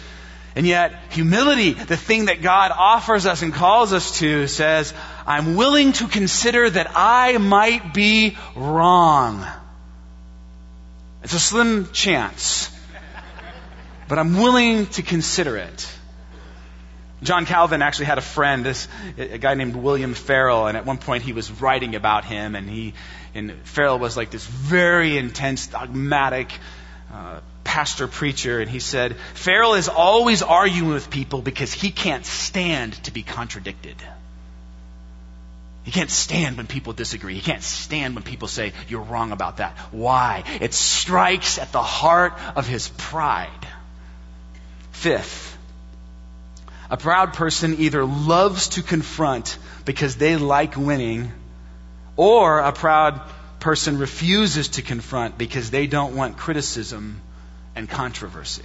And 0.54 0.66
yet, 0.66 0.94
humility, 1.10 1.72
the 1.72 1.96
thing 1.96 2.26
that 2.26 2.42
God 2.42 2.72
offers 2.76 3.24
us 3.24 3.42
and 3.42 3.54
calls 3.54 3.92
us 3.92 4.18
to, 4.18 4.46
says, 4.46 4.92
I'm 5.26 5.56
willing 5.56 5.92
to 5.94 6.08
consider 6.08 6.68
that 6.68 6.92
I 6.94 7.38
might 7.38 7.94
be 7.94 8.36
wrong. 8.54 9.46
It's 11.22 11.34
a 11.34 11.38
slim 11.38 11.90
chance, 11.92 12.70
but 14.08 14.18
I'm 14.18 14.38
willing 14.38 14.86
to 14.88 15.02
consider 15.02 15.56
it. 15.56 15.88
John 17.22 17.46
Calvin 17.46 17.82
actually 17.82 18.06
had 18.06 18.18
a 18.18 18.22
friend, 18.22 18.66
this 18.66 18.88
a 19.16 19.38
guy 19.38 19.54
named 19.54 19.76
William 19.76 20.12
Farel, 20.14 20.66
and 20.66 20.76
at 20.76 20.84
one 20.84 20.98
point 20.98 21.22
he 21.22 21.32
was 21.32 21.50
writing 21.62 21.94
about 21.94 22.24
him, 22.24 22.56
and 22.56 22.68
he 22.68 22.94
and 23.34 23.52
Farel 23.64 23.98
was 23.98 24.16
like 24.16 24.30
this 24.30 24.44
very 24.44 25.16
intense, 25.16 25.68
dogmatic, 25.68 26.52
uh, 27.12 27.40
pastor 27.72 28.06
preacher, 28.06 28.60
and 28.60 28.70
he 28.70 28.80
said, 28.80 29.16
Farel 29.32 29.72
is 29.72 29.88
always 29.88 30.42
arguing 30.42 30.92
with 30.92 31.08
people 31.08 31.40
because 31.40 31.72
he 31.72 31.90
can't 31.90 32.26
stand 32.26 32.92
to 33.04 33.10
be 33.10 33.22
contradicted. 33.22 33.96
He 35.82 35.90
can't 35.90 36.10
stand 36.10 36.58
when 36.58 36.66
people 36.66 36.92
disagree. 36.92 37.32
He 37.32 37.40
can't 37.40 37.62
stand 37.62 38.14
when 38.14 38.24
people 38.24 38.46
say, 38.46 38.74
You're 38.88 39.00
wrong 39.00 39.32
about 39.32 39.56
that. 39.56 39.78
Why? 39.90 40.44
It 40.60 40.74
strikes 40.74 41.58
at 41.58 41.72
the 41.72 41.82
heart 41.82 42.34
of 42.56 42.66
his 42.66 42.88
pride. 42.98 43.66
Fifth, 44.90 45.56
a 46.90 46.98
proud 46.98 47.32
person 47.32 47.76
either 47.78 48.04
loves 48.04 48.68
to 48.76 48.82
confront 48.82 49.56
because 49.86 50.16
they 50.16 50.36
like 50.36 50.76
winning, 50.76 51.32
Or 52.18 52.58
a 52.58 52.72
proud 52.72 53.22
person 53.60 53.98
refuses 53.98 54.68
to 54.76 54.82
confront 54.82 55.38
because 55.38 55.70
they 55.70 55.86
don't 55.86 56.14
want 56.14 56.36
criticism 56.36 57.22
and 57.74 57.88
controversy. 57.88 58.62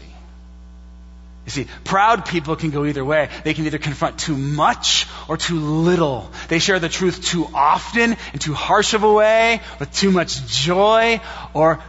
You 1.45 1.51
see, 1.51 1.67
proud 1.85 2.25
people 2.25 2.57
can 2.57 2.71
go 2.71 2.83
either 2.83 3.05
way. 3.05 3.29
They 3.45 3.53
can 3.53 3.65
either 3.65 3.77
confront 3.77 4.19
too 4.19 4.35
much 4.35 5.07
or 5.29 5.37
too 5.37 5.59
little. 5.59 6.29
They 6.49 6.59
share 6.59 6.79
the 6.79 6.89
truth 6.89 7.23
too 7.23 7.47
often 7.53 8.17
in 8.33 8.39
too 8.39 8.53
harsh 8.53 8.93
of 8.93 9.03
a 9.03 9.13
way, 9.13 9.61
with 9.79 9.93
too 9.93 10.11
much 10.11 10.45
joy, 10.47 11.21
or 11.53 11.79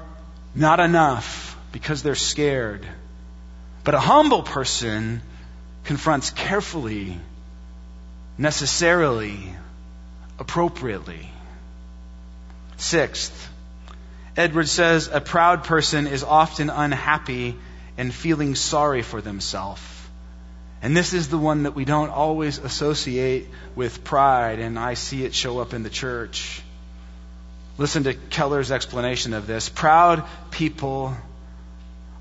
not 0.54 0.78
enough 0.78 1.58
because 1.72 2.04
they're 2.04 2.14
scared. 2.14 2.86
But 3.82 3.94
a 3.94 4.00
humble 4.00 4.42
person 4.42 5.22
confronts 5.82 6.30
carefully, 6.30 7.18
necessarily, 8.36 9.54
appropriately. 10.38 11.30
Sixth, 12.76 13.48
Edwards 14.38 14.70
says 14.70 15.10
a 15.12 15.20
proud 15.20 15.64
person 15.64 16.06
is 16.06 16.22
often 16.22 16.70
unhappy 16.70 17.56
and 17.96 18.14
feeling 18.14 18.54
sorry 18.54 19.02
for 19.02 19.20
themselves. 19.20 19.82
And 20.80 20.96
this 20.96 21.12
is 21.12 21.26
the 21.26 21.36
one 21.36 21.64
that 21.64 21.74
we 21.74 21.84
don't 21.84 22.10
always 22.10 22.58
associate 22.58 23.48
with 23.74 24.04
pride, 24.04 24.60
and 24.60 24.78
I 24.78 24.94
see 24.94 25.24
it 25.24 25.34
show 25.34 25.58
up 25.58 25.74
in 25.74 25.82
the 25.82 25.90
church. 25.90 26.62
Listen 27.78 28.04
to 28.04 28.14
Keller's 28.14 28.70
explanation 28.70 29.34
of 29.34 29.48
this. 29.48 29.68
Proud 29.68 30.24
people 30.52 31.16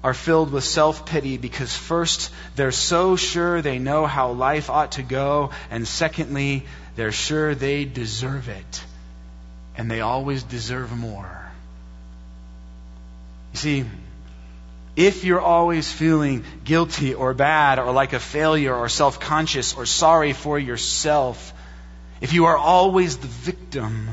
are 0.04 0.16
filled 0.16 0.52
with 0.52 0.64
self 0.64 1.06
pity 1.06 1.38
because, 1.38 1.76
first, 1.76 2.32
they're 2.56 2.72
so 2.72 3.16
sure 3.16 3.62
they 3.62 3.78
know 3.78 4.08
how 4.08 4.32
life 4.32 4.72
ought 4.72 4.94
to 4.94 5.04
go, 5.04 5.52
and 5.70 5.88
secondly, 5.88 6.66
they're 6.96 7.12
sure 7.12 7.54
they 7.54 7.86
deserve 7.86 8.50
it. 8.50 8.84
And 9.78 9.92
they 9.92 10.02
always 10.02 10.42
deserve 10.42 10.92
more. 10.98 11.47
You 13.58 13.62
see, 13.62 13.86
if 14.96 15.24
you're 15.24 15.42
always 15.42 15.92
feeling 15.92 16.44
guilty 16.64 17.16
or 17.16 17.34
bad 17.34 17.80
or 17.80 17.92
like 17.92 18.14
a 18.14 18.20
failure 18.20 18.76
or 18.76 18.88
self 18.88 19.20
conscious 19.20 19.74
or 19.74 19.88
sorry 19.88 20.34
for 20.34 20.60
yourself, 20.60 21.56
if 22.22 22.34
you 22.34 22.46
are 22.46 22.56
always 22.56 23.18
the 23.18 23.26
victim, 23.26 24.10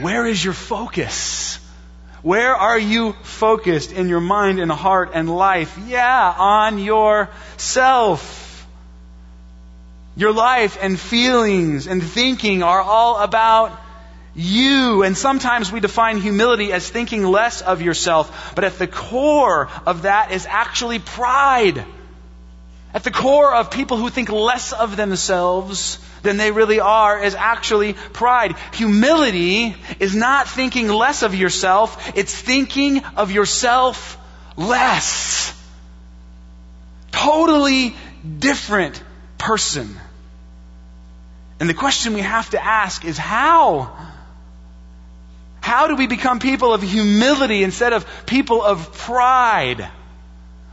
where 0.00 0.26
is 0.26 0.44
your 0.44 0.54
focus? 0.54 1.60
Where 2.22 2.56
are 2.56 2.76
you 2.76 3.12
focused 3.22 3.92
in 3.92 4.08
your 4.08 4.18
mind 4.20 4.58
and 4.58 4.72
heart 4.72 5.12
and 5.14 5.30
life? 5.30 5.78
Yeah, 5.86 6.34
on 6.36 6.80
yourself. 6.80 8.66
Your 10.16 10.32
life 10.32 10.76
and 10.80 10.98
feelings 10.98 11.86
and 11.86 12.02
thinking 12.02 12.64
are 12.64 12.82
all 12.82 13.18
about 13.22 13.70
you. 14.34 15.02
And 15.02 15.16
sometimes 15.16 15.70
we 15.70 15.80
define 15.80 16.18
humility 16.18 16.72
as 16.72 16.88
thinking 16.88 17.24
less 17.24 17.62
of 17.62 17.82
yourself, 17.82 18.52
but 18.54 18.64
at 18.64 18.78
the 18.78 18.86
core 18.86 19.68
of 19.86 20.02
that 20.02 20.30
is 20.30 20.46
actually 20.46 20.98
pride. 20.98 21.84
At 22.92 23.02
the 23.02 23.10
core 23.10 23.52
of 23.52 23.70
people 23.70 23.96
who 23.96 24.08
think 24.08 24.30
less 24.30 24.72
of 24.72 24.96
themselves 24.96 25.98
than 26.22 26.36
they 26.36 26.50
really 26.50 26.80
are 26.80 27.22
is 27.22 27.34
actually 27.34 27.92
pride. 27.92 28.54
Humility 28.72 29.74
is 29.98 30.14
not 30.14 30.48
thinking 30.48 30.88
less 30.88 31.22
of 31.22 31.34
yourself, 31.34 32.12
it's 32.16 32.34
thinking 32.34 33.04
of 33.16 33.30
yourself 33.30 34.16
less. 34.56 35.52
Totally 37.10 37.94
different 38.38 39.02
person. 39.38 39.98
And 41.60 41.68
the 41.68 41.74
question 41.74 42.14
we 42.14 42.20
have 42.20 42.50
to 42.50 42.64
ask 42.64 43.04
is 43.04 43.18
how? 43.18 44.13
How 45.64 45.86
do 45.86 45.96
we 45.96 46.06
become 46.06 46.40
people 46.40 46.74
of 46.74 46.82
humility 46.82 47.62
instead 47.62 47.94
of 47.94 48.06
people 48.26 48.62
of 48.62 48.92
pride? 48.92 49.88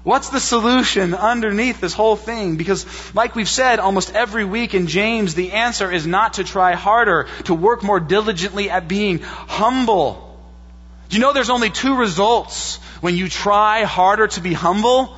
What's 0.03 0.27
the 0.27 0.41
solution 0.41 1.13
underneath 1.13 1.79
this 1.79 1.93
whole 1.93 2.17
thing? 2.17 2.57
Because, 2.57 2.85
like 3.15 3.33
we've 3.33 3.47
said 3.47 3.79
almost 3.79 4.13
every 4.13 4.43
week 4.43 4.75
in 4.75 4.87
James, 4.87 5.33
the 5.33 5.53
answer 5.53 5.89
is 5.89 6.05
not 6.05 6.33
to 6.33 6.43
try 6.43 6.75
harder, 6.75 7.29
to 7.45 7.53
work 7.53 7.83
more 7.83 8.01
diligently 8.01 8.69
at 8.69 8.89
being 8.89 9.19
humble. 9.19 10.37
Do 11.07 11.15
you 11.15 11.21
know 11.21 11.31
there's 11.31 11.49
only 11.49 11.69
two 11.69 11.95
results 11.95 12.75
when 12.99 13.15
you 13.15 13.29
try 13.29 13.83
harder 13.83 14.27
to 14.27 14.41
be 14.41 14.51
humble? 14.51 15.15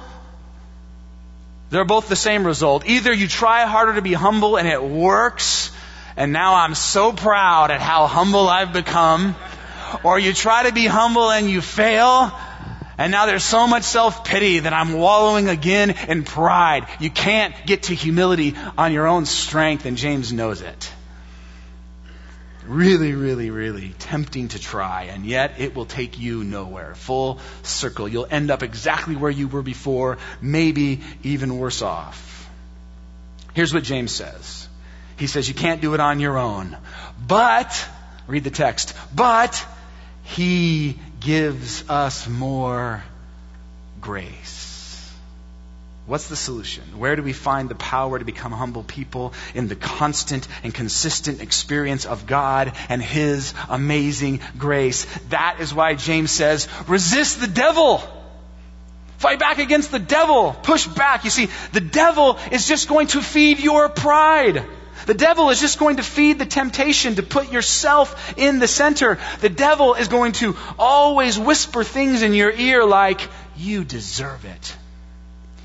They're 1.72 1.84
both 1.84 2.10
the 2.10 2.16
same 2.16 2.46
result. 2.46 2.86
Either 2.86 3.12
you 3.12 3.28
try 3.28 3.66
harder 3.66 3.96
to 3.96 4.04
be 4.04 4.14
humble 4.14 4.58
and 4.58 4.68
it 4.68 4.84
works, 4.84 5.72
and 6.16 6.32
now 6.32 6.54
I'm 6.54 6.76
so 6.76 7.12
proud 7.12 7.72
at 7.72 7.82
how 7.82 8.06
humble 8.06 8.48
I've 8.48 8.72
become 8.72 9.36
or 10.04 10.20
you 10.20 10.34
try 10.34 10.64
to 10.64 10.74
be 10.74 10.86
humble 10.86 11.30
and 11.30 11.50
you 11.50 11.62
fail, 11.62 12.32
and 12.98 13.12
now 13.12 13.26
there's 13.26 13.44
so 13.44 13.68
much 13.68 13.84
self 13.84 14.24
pity 14.24 14.60
that 14.60 14.74
I'm 14.74 14.94
wallowing 14.94 15.50
again 15.50 15.96
in 16.08 16.24
pride. 16.24 16.88
You 17.00 17.10
can't 17.10 17.56
get 17.66 17.84
to 17.84 17.96
humility 17.96 18.56
on 18.78 18.94
your 18.94 19.08
own 19.08 19.26
strength, 19.26 19.86
and 19.86 19.98
James 19.98 20.32
knows 20.32 20.62
it. 20.62 20.92
Really, 22.66 23.14
really, 23.14 23.50
really 23.50 23.94
tempting 24.00 24.50
to 24.50 24.60
try, 24.60 25.04
and 25.04 25.26
yet 25.26 25.56
it 25.58 25.76
will 25.76 25.86
take 25.86 26.18
you 26.18 26.46
nowhere. 26.46 26.96
Full 26.96 27.40
circle. 27.64 28.08
You'll 28.08 28.28
end 28.30 28.52
up 28.52 28.64
exactly 28.64 29.18
where 29.18 29.32
you 29.32 29.50
were 29.50 29.62
before, 29.62 30.18
maybe 30.42 31.02
even 31.24 31.60
worse 31.60 31.82
off. 31.82 32.50
Here's 33.54 33.74
what 33.74 33.84
James 33.84 34.12
says 34.12 34.68
He 35.18 35.28
says, 35.28 35.48
You 35.48 35.56
can't 35.56 35.82
do 35.82 35.94
it 35.94 36.00
on 36.00 36.20
your 36.20 36.38
own. 36.38 36.78
But, 37.28 37.86
read 38.28 38.44
the 38.46 38.52
text, 38.52 38.96
but 39.14 39.66
he 40.24 40.98
gives 41.20 41.90
us 41.90 42.28
more 42.28 43.04
grace. 44.02 44.64
What's 46.06 46.28
the 46.28 46.36
solution? 46.36 46.84
Where 47.00 47.16
do 47.16 47.24
we 47.24 47.32
find 47.32 47.70
the 47.70 47.76
power 47.76 48.20
to 48.20 48.26
become 48.26 48.52
humble 48.52 48.84
people? 48.84 49.34
In 49.56 49.70
the 49.70 49.76
constant 49.76 50.46
and 50.62 50.74
consistent 50.74 51.42
experience 51.42 52.06
of 52.06 52.26
God 52.28 52.74
and 52.90 53.02
His 53.02 53.54
amazing 53.70 54.42
grace. 54.58 55.06
That 55.30 55.58
is 55.62 55.74
why 55.74 55.96
James 55.96 56.32
says, 56.32 56.68
resist 56.88 57.40
the 57.40 57.48
devil. 57.48 58.04
Fight 59.18 59.40
back 59.40 59.60
against 59.60 59.92
the 59.92 60.00
devil. 60.00 60.52
Push 60.52 60.88
back. 60.88 61.24
You 61.24 61.30
see, 61.30 61.48
the 61.72 61.80
devil 61.80 62.38
is 62.52 62.68
just 62.68 62.90
going 62.90 63.08
to 63.08 63.22
feed 63.22 63.60
your 63.62 63.88
pride. 63.88 64.66
The 65.06 65.14
devil 65.14 65.50
is 65.50 65.60
just 65.60 65.80
going 65.80 65.98
to 65.98 66.04
feed 66.04 66.40
the 66.40 66.46
temptation 66.46 67.16
to 67.16 67.24
put 67.24 67.52
yourself 67.52 68.38
in 68.38 68.60
the 68.60 68.68
center. 68.68 69.20
The 69.42 69.50
devil 69.50 69.96
is 69.96 70.08
going 70.08 70.34
to 70.34 70.56
always 70.80 71.38
whisper 71.38 71.84
things 71.84 72.22
in 72.22 72.34
your 72.34 72.52
ear 72.52 72.86
like, 72.86 73.22
you 73.58 73.84
deserve 73.84 74.46
it. 74.46 74.76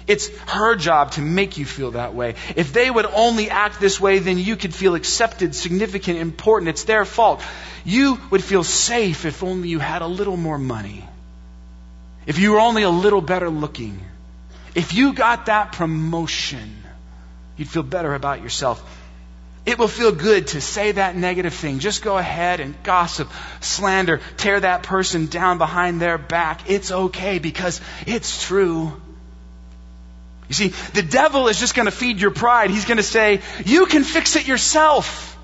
It's 0.09 0.29
her 0.48 0.74
job 0.74 1.12
to 1.12 1.20
make 1.20 1.59
you 1.59 1.66
feel 1.66 1.90
that 1.92 2.14
way. 2.14 2.35
If 2.57 2.72
they 2.72 2.90
would 2.90 3.05
only 3.05 3.51
act 3.51 3.79
this 3.79 4.01
way, 4.01 4.18
then 4.18 4.38
you 4.38 4.57
could 4.57 4.74
feel 4.74 4.94
accepted, 4.94 5.55
significant, 5.55 6.18
important. 6.18 6.70
It's 6.70 6.85
their 6.85 7.05
fault. 7.05 7.42
You 7.85 8.18
would 8.31 8.42
feel 8.42 8.64
safe 8.64 9.27
if 9.27 9.42
only 9.42 9.68
you 9.68 9.79
had 9.79 10.01
a 10.01 10.07
little 10.07 10.38
more 10.38 10.59
money. 10.59 11.05
If 12.27 12.38
you 12.38 12.53
were 12.53 12.61
only 12.61 12.83
a 12.83 12.90
little 12.90 13.20
better 13.20 13.51
looking. 13.51 14.01
If 14.74 14.94
you 14.94 15.12
got 15.12 15.46
that 15.46 15.72
promotion, 15.72 16.83
you'd 17.59 17.68
feel 17.68 17.83
better 17.83 18.14
about 18.14 18.42
yourself. 18.42 18.83
It 19.66 19.79
will 19.79 19.88
feel 19.88 20.12
good 20.12 20.49
to 20.49 20.61
say 20.61 20.92
that 20.92 21.16
negative 21.16 21.53
thing. 21.53 21.79
Just 21.79 22.03
go 22.03 22.16
ahead 22.16 22.61
and 22.61 22.81
gossip, 22.83 23.31
slander, 23.61 24.21
tear 24.37 24.61
that 24.61 24.83
person 24.83 25.27
down 25.27 25.59
behind 25.59 26.01
their 26.01 26.16
back. 26.16 26.71
It's 26.71 26.90
okay 26.90 27.38
because 27.38 27.81
it's 28.07 28.47
true. 28.47 28.99
You 30.49 30.55
see, 30.55 30.68
the 30.94 31.03
devil 31.03 31.49
is 31.49 31.61
just 31.61 31.75
going 31.75 31.87
to 31.87 31.92
feed 31.92 32.21
your 32.21 32.31
pride. 32.31 32.71
He's 32.71 32.87
going 32.87 32.97
to 32.97 33.03
say, 33.03 33.42
you 33.66 33.85
can 33.87 34.05
fix 34.05 34.37
it 34.37 34.49
yourself. 34.49 35.37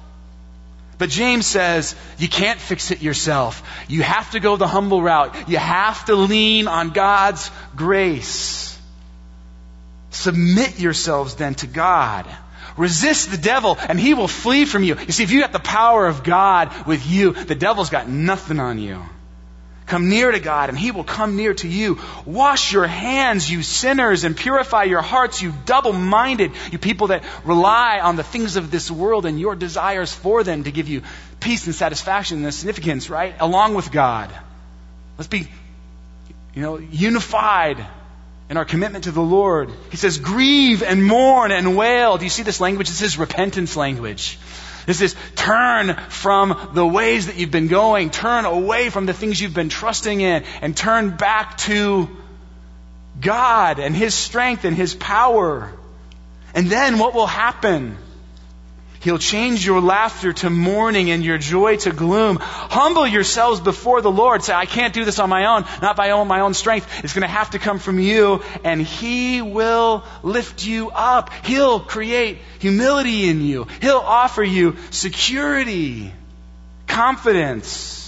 But 0.96 1.10
James 1.10 1.44
says, 1.46 1.94
you 2.18 2.28
can't 2.28 2.58
fix 2.58 2.90
it 2.90 3.02
yourself. 3.02 3.62
You 3.88 4.02
have 4.02 4.30
to 4.30 4.40
go 4.40 4.56
the 4.56 4.66
humble 4.66 5.02
route. 5.02 5.48
You 5.48 5.58
have 5.58 6.04
to 6.06 6.14
lean 6.14 6.68
on 6.68 6.90
God's 6.90 7.50
grace. 7.76 8.78
Submit 10.10 10.78
yourselves 10.78 11.34
then 11.34 11.54
to 11.56 11.66
God. 11.66 12.24
Resist 12.76 13.30
the 13.30 13.38
devil 13.38 13.78
and 13.88 13.98
he 14.00 14.14
will 14.14 14.28
flee 14.28 14.64
from 14.64 14.82
you. 14.82 14.98
You 14.98 15.12
see, 15.12 15.22
if 15.22 15.30
you 15.30 15.40
got 15.40 15.52
the 15.52 15.60
power 15.60 16.06
of 16.06 16.24
God 16.24 16.86
with 16.86 17.06
you, 17.06 17.32
the 17.32 17.54
devil's 17.54 17.90
got 17.90 18.08
nothing 18.08 18.58
on 18.58 18.78
you. 18.78 19.00
Come 19.86 20.08
near 20.08 20.30
to 20.30 20.40
God 20.40 20.70
and 20.70 20.78
he 20.78 20.90
will 20.90 21.04
come 21.04 21.36
near 21.36 21.54
to 21.54 21.68
you. 21.68 22.00
Wash 22.24 22.72
your 22.72 22.86
hands, 22.86 23.50
you 23.50 23.62
sinners, 23.62 24.24
and 24.24 24.36
purify 24.36 24.84
your 24.84 25.02
hearts, 25.02 25.42
you 25.42 25.52
double 25.66 25.92
minded, 25.92 26.52
you 26.72 26.78
people 26.78 27.08
that 27.08 27.22
rely 27.44 28.00
on 28.00 28.16
the 28.16 28.22
things 28.22 28.56
of 28.56 28.70
this 28.70 28.90
world 28.90 29.26
and 29.26 29.38
your 29.38 29.54
desires 29.54 30.12
for 30.12 30.42
them 30.42 30.64
to 30.64 30.72
give 30.72 30.88
you 30.88 31.02
peace 31.38 31.66
and 31.66 31.74
satisfaction 31.74 32.42
and 32.42 32.54
significance, 32.54 33.10
right? 33.10 33.34
Along 33.38 33.74
with 33.74 33.92
God. 33.92 34.30
Let's 35.18 35.28
be, 35.28 35.48
you 36.54 36.62
know, 36.62 36.78
unified 36.78 37.86
in 38.54 38.58
our 38.58 38.64
commitment 38.64 39.02
to 39.02 39.10
the 39.10 39.20
Lord. 39.20 39.68
He 39.90 39.96
says, 39.96 40.18
grieve 40.18 40.84
and 40.84 41.04
mourn 41.04 41.50
and 41.50 41.76
wail. 41.76 42.18
Do 42.18 42.24
you 42.24 42.30
see 42.30 42.44
this 42.44 42.60
language? 42.60 42.88
This 42.88 43.02
is 43.02 43.18
repentance 43.18 43.74
language. 43.74 44.38
This 44.86 45.00
is 45.00 45.16
turn 45.34 45.96
from 46.08 46.70
the 46.72 46.86
ways 46.86 47.26
that 47.26 47.36
you've 47.36 47.50
been 47.50 47.66
going, 47.66 48.10
turn 48.10 48.44
away 48.44 48.90
from 48.90 49.06
the 49.06 49.12
things 49.12 49.40
you've 49.40 49.54
been 49.54 49.70
trusting 49.70 50.20
in, 50.20 50.44
and 50.62 50.76
turn 50.76 51.16
back 51.16 51.58
to 51.58 52.08
God 53.20 53.80
and 53.80 53.96
His 53.96 54.14
strength 54.14 54.64
and 54.64 54.76
His 54.76 54.94
power. 54.94 55.72
And 56.54 56.70
then 56.70 57.00
what 57.00 57.12
will 57.12 57.26
happen? 57.26 57.98
He'll 59.04 59.18
change 59.18 59.66
your 59.66 59.82
laughter 59.82 60.32
to 60.32 60.48
mourning 60.48 61.10
and 61.10 61.22
your 61.22 61.36
joy 61.36 61.76
to 61.76 61.90
gloom. 61.92 62.38
Humble 62.40 63.06
yourselves 63.06 63.60
before 63.60 64.00
the 64.00 64.10
Lord. 64.10 64.42
Say, 64.42 64.54
I 64.54 64.64
can't 64.64 64.94
do 64.94 65.04
this 65.04 65.18
on 65.18 65.28
my 65.28 65.44
own, 65.44 65.66
not 65.82 65.94
by 65.94 66.08
my 66.24 66.40
own 66.40 66.54
strength. 66.54 67.04
It's 67.04 67.12
going 67.12 67.20
to 67.20 67.28
have 67.28 67.50
to 67.50 67.58
come 67.58 67.78
from 67.78 67.98
you, 67.98 68.42
and 68.64 68.80
He 68.80 69.42
will 69.42 70.04
lift 70.22 70.64
you 70.64 70.90
up. 70.90 71.30
He'll 71.44 71.80
create 71.80 72.38
humility 72.60 73.28
in 73.28 73.42
you. 73.42 73.66
He'll 73.82 73.98
offer 73.98 74.42
you 74.42 74.76
security, 74.90 76.10
confidence. 76.86 78.03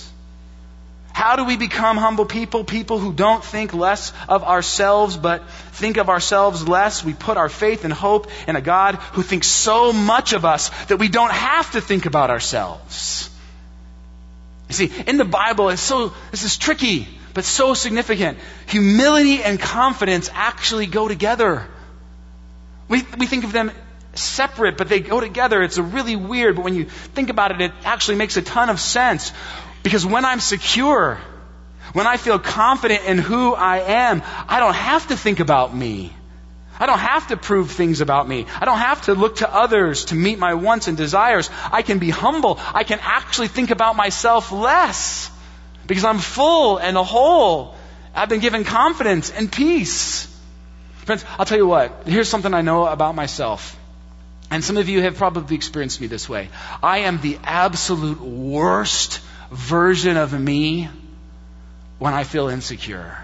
How 1.16 1.36
do 1.36 1.44
we 1.44 1.56
become 1.56 1.96
humble 1.96 2.26
people? 2.26 2.62
People 2.62 2.98
who 2.98 3.10
don't 3.10 3.42
think 3.42 3.72
less 3.72 4.12
of 4.28 4.44
ourselves, 4.44 5.16
but 5.16 5.48
think 5.72 5.96
of 5.96 6.10
ourselves 6.10 6.68
less. 6.68 7.02
We 7.02 7.14
put 7.14 7.38
our 7.38 7.48
faith 7.48 7.84
and 7.84 7.92
hope 7.92 8.26
in 8.46 8.54
a 8.54 8.60
God 8.60 8.96
who 9.14 9.22
thinks 9.22 9.46
so 9.46 9.94
much 9.94 10.34
of 10.34 10.44
us 10.44 10.68
that 10.88 10.98
we 10.98 11.08
don't 11.08 11.32
have 11.32 11.70
to 11.70 11.80
think 11.80 12.04
about 12.04 12.28
ourselves. 12.28 13.30
You 14.68 14.74
see, 14.74 14.92
in 15.06 15.16
the 15.16 15.24
Bible, 15.24 15.70
it's 15.70 15.80
so, 15.80 16.12
this 16.32 16.42
is 16.42 16.58
tricky, 16.58 17.08
but 17.32 17.46
so 17.46 17.72
significant. 17.72 18.36
Humility 18.66 19.42
and 19.42 19.58
confidence 19.58 20.28
actually 20.34 20.84
go 20.84 21.08
together. 21.08 21.66
We, 22.90 23.06
we 23.16 23.26
think 23.26 23.44
of 23.44 23.52
them 23.52 23.72
separate, 24.12 24.76
but 24.76 24.90
they 24.90 25.00
go 25.00 25.20
together. 25.20 25.62
It's 25.62 25.78
a 25.78 25.82
really 25.82 26.16
weird, 26.16 26.56
but 26.56 26.64
when 26.66 26.74
you 26.74 26.84
think 26.84 27.30
about 27.30 27.52
it, 27.52 27.60
it 27.62 27.72
actually 27.84 28.18
makes 28.18 28.36
a 28.36 28.42
ton 28.42 28.68
of 28.68 28.80
sense. 28.80 29.32
Because 29.86 30.04
when 30.04 30.24
I'm 30.24 30.40
secure, 30.40 31.20
when 31.92 32.08
I 32.08 32.16
feel 32.16 32.40
confident 32.40 33.04
in 33.04 33.18
who 33.18 33.54
I 33.54 33.78
am, 34.08 34.20
I 34.48 34.58
don't 34.58 34.74
have 34.74 35.06
to 35.06 35.16
think 35.16 35.38
about 35.38 35.72
me. 35.72 36.12
I 36.80 36.86
don't 36.86 36.98
have 36.98 37.28
to 37.28 37.36
prove 37.36 37.70
things 37.70 38.00
about 38.00 38.26
me. 38.26 38.46
I 38.60 38.64
don't 38.64 38.80
have 38.80 39.02
to 39.02 39.14
look 39.14 39.36
to 39.36 39.48
others 39.48 40.06
to 40.06 40.16
meet 40.16 40.40
my 40.40 40.54
wants 40.54 40.88
and 40.88 40.96
desires. 40.96 41.48
I 41.70 41.82
can 41.82 42.00
be 42.00 42.10
humble. 42.10 42.58
I 42.74 42.82
can 42.82 42.98
actually 43.00 43.46
think 43.46 43.70
about 43.70 43.94
myself 43.94 44.50
less 44.50 45.30
because 45.86 46.04
I'm 46.04 46.18
full 46.18 46.78
and 46.78 46.96
whole. 46.96 47.76
I've 48.12 48.28
been 48.28 48.40
given 48.40 48.64
confidence 48.64 49.30
and 49.30 49.52
peace. 49.52 50.26
Friends, 51.04 51.24
I'll 51.38 51.46
tell 51.46 51.58
you 51.58 51.68
what. 51.68 52.02
Here's 52.06 52.28
something 52.28 52.52
I 52.52 52.62
know 52.62 52.86
about 52.86 53.14
myself. 53.14 53.78
And 54.50 54.64
some 54.64 54.78
of 54.78 54.88
you 54.88 55.02
have 55.02 55.16
probably 55.16 55.54
experienced 55.54 56.00
me 56.00 56.08
this 56.08 56.28
way. 56.28 56.48
I 56.82 57.06
am 57.10 57.20
the 57.20 57.38
absolute 57.44 58.20
worst 58.20 59.20
version 59.50 60.16
of 60.16 60.38
me 60.38 60.88
when 61.98 62.14
I 62.14 62.24
feel 62.24 62.48
insecure. 62.48 63.16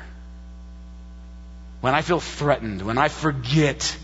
When 1.81 1.95
I 1.95 2.03
feel 2.03 2.21
threatened, 2.21 2.83
when 2.83 2.99
I 2.99 3.09
forget 3.09 3.97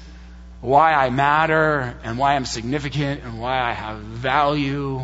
why 0.61 0.93
I 0.93 1.11
matter 1.11 1.97
and 2.03 2.19
why 2.19 2.35
I'm 2.35 2.45
significant 2.45 3.23
and 3.23 3.41
why 3.41 3.61
I 3.61 3.73
have 3.73 3.99
value. 3.99 5.01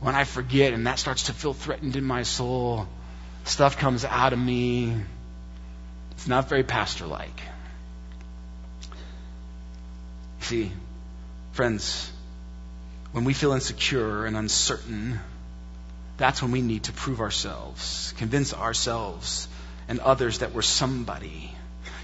When 0.00 0.14
I 0.14 0.24
forget 0.24 0.72
and 0.72 0.86
that 0.86 0.98
starts 0.98 1.24
to 1.24 1.32
feel 1.32 1.52
threatened 1.52 1.96
in 1.96 2.04
my 2.04 2.22
soul, 2.22 2.88
stuff 3.44 3.78
comes 3.78 4.04
out 4.04 4.32
of 4.32 4.38
me. 4.38 4.94
It's 6.12 6.26
not 6.26 6.48
very 6.48 6.62
pastor 6.62 7.06
like. 7.06 7.40
See, 10.40 10.72
friends, 11.52 12.10
when 13.12 13.24
we 13.24 13.34
feel 13.34 13.52
insecure 13.52 14.24
and 14.26 14.36
uncertain, 14.36 15.20
that's 16.20 16.42
when 16.42 16.52
we 16.52 16.60
need 16.60 16.84
to 16.84 16.92
prove 16.92 17.20
ourselves, 17.20 18.12
convince 18.18 18.52
ourselves 18.52 19.48
and 19.88 19.98
others 20.00 20.40
that 20.40 20.52
we're 20.52 20.62
somebody. 20.62 21.50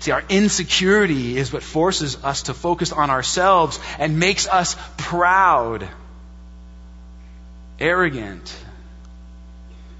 See, 0.00 0.10
our 0.10 0.24
insecurity 0.28 1.36
is 1.36 1.52
what 1.52 1.62
forces 1.62 2.24
us 2.24 2.44
to 2.44 2.54
focus 2.54 2.92
on 2.92 3.10
ourselves 3.10 3.78
and 3.98 4.18
makes 4.18 4.48
us 4.48 4.74
proud, 4.96 5.86
arrogant, 7.78 8.56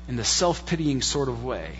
in 0.09 0.17
the 0.17 0.25
self 0.25 0.65
pitying 0.65 1.03
sort 1.03 1.29
of 1.29 1.45
way. 1.45 1.79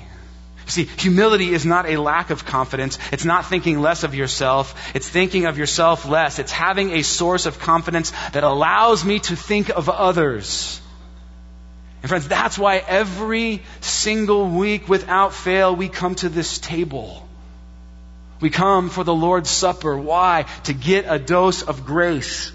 See, 0.67 0.85
humility 0.85 1.55
is 1.55 1.65
not 1.65 1.89
a 1.89 1.97
lack 1.97 2.29
of 2.29 2.45
confidence. 2.45 2.99
It's 3.13 3.25
not 3.25 3.47
thinking 3.47 3.81
less 3.81 4.03
of 4.05 4.15
yourself. 4.15 4.95
It's 4.95 5.09
thinking 5.09 5.47
of 5.47 5.57
yourself 5.57 6.07
less. 6.07 6.39
It's 6.39 6.53
having 6.53 6.91
a 6.91 7.03
source 7.03 7.47
of 7.47 7.61
confidence 7.61 8.13
that 8.33 8.45
allows 8.45 9.05
me 9.05 9.21
to 9.21 9.37
think 9.37 9.71
of 9.71 9.89
others. 9.89 10.83
And 12.03 12.09
friends, 12.09 12.29
that's 12.29 12.59
why 12.59 12.77
every 12.79 13.63
single 13.81 14.49
week 14.49 14.89
without 14.89 15.33
fail 15.35 15.75
we 15.75 15.89
come 15.89 16.15
to 16.17 16.29
this 16.29 16.59
table. 16.59 17.27
We 18.41 18.51
come 18.51 18.91
for 18.91 19.03
the 19.03 19.15
Lord's 19.15 19.51
Supper. 19.51 19.97
Why? 19.97 20.45
To 20.65 20.75
get 20.75 21.07
a 21.09 21.19
dose 21.19 21.63
of 21.63 21.87
grace, 21.87 22.53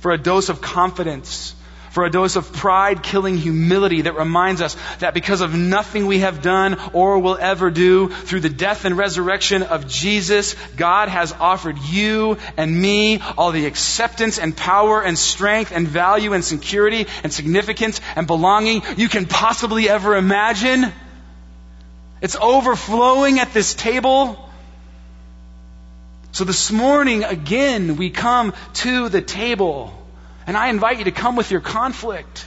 for 0.00 0.10
a 0.10 0.18
dose 0.18 0.48
of 0.48 0.60
confidence, 0.60 1.54
for 1.94 2.04
a 2.04 2.10
dose 2.10 2.34
of 2.34 2.52
pride 2.52 3.04
killing 3.04 3.38
humility 3.38 4.02
that 4.02 4.16
reminds 4.16 4.60
us 4.60 4.76
that 4.98 5.14
because 5.14 5.40
of 5.40 5.54
nothing 5.54 6.06
we 6.06 6.18
have 6.18 6.42
done 6.42 6.76
or 6.92 7.20
will 7.20 7.38
ever 7.40 7.70
do, 7.70 8.08
through 8.08 8.40
the 8.40 8.48
death 8.48 8.84
and 8.84 8.98
resurrection 8.98 9.62
of 9.62 9.86
Jesus, 9.86 10.56
God 10.76 11.08
has 11.08 11.32
offered 11.32 11.78
you 11.78 12.36
and 12.56 12.82
me 12.82 13.20
all 13.38 13.52
the 13.52 13.66
acceptance 13.66 14.40
and 14.40 14.56
power 14.56 15.04
and 15.04 15.16
strength 15.16 15.70
and 15.70 15.86
value 15.86 16.32
and 16.32 16.44
security 16.44 17.06
and 17.22 17.32
significance 17.32 18.00
and 18.16 18.26
belonging 18.26 18.82
you 18.96 19.08
can 19.08 19.26
possibly 19.26 19.88
ever 19.88 20.16
imagine. 20.16 20.92
It's 22.20 22.34
overflowing 22.34 23.38
at 23.38 23.54
this 23.54 23.72
table. 23.72 24.50
So 26.32 26.42
this 26.42 26.72
morning, 26.72 27.22
again, 27.22 27.96
we 27.96 28.10
come 28.10 28.52
to 28.82 29.08
the 29.08 29.22
table 29.22 30.03
and 30.46 30.56
I 30.56 30.68
invite 30.68 30.98
you 30.98 31.04
to 31.04 31.12
come 31.12 31.36
with 31.36 31.50
your 31.50 31.60
conflict. 31.60 32.46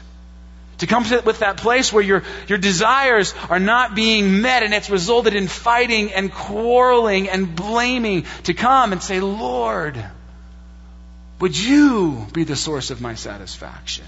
To 0.80 0.88
come 0.88 1.06
with 1.26 1.40
that 1.40 1.58
place 1.58 1.92
where 1.92 2.04
your, 2.04 2.22
your 2.48 2.60
desires 2.60 3.34
are 3.50 3.60
not 3.60 3.96
being 3.96 4.42
met 4.42 4.62
and 4.62 4.76
it's 4.76 4.92
resulted 4.92 5.34
in 5.34 5.48
fighting 5.48 6.14
and 6.14 6.32
quarreling 6.32 7.30
and 7.30 7.56
blaming. 7.56 8.26
To 8.44 8.54
come 8.54 8.92
and 8.92 9.02
say, 9.02 9.20
Lord, 9.20 10.04
would 11.40 11.58
you 11.58 12.28
be 12.32 12.44
the 12.44 12.56
source 12.56 12.92
of 12.92 13.02
my 13.02 13.16
satisfaction? 13.16 14.06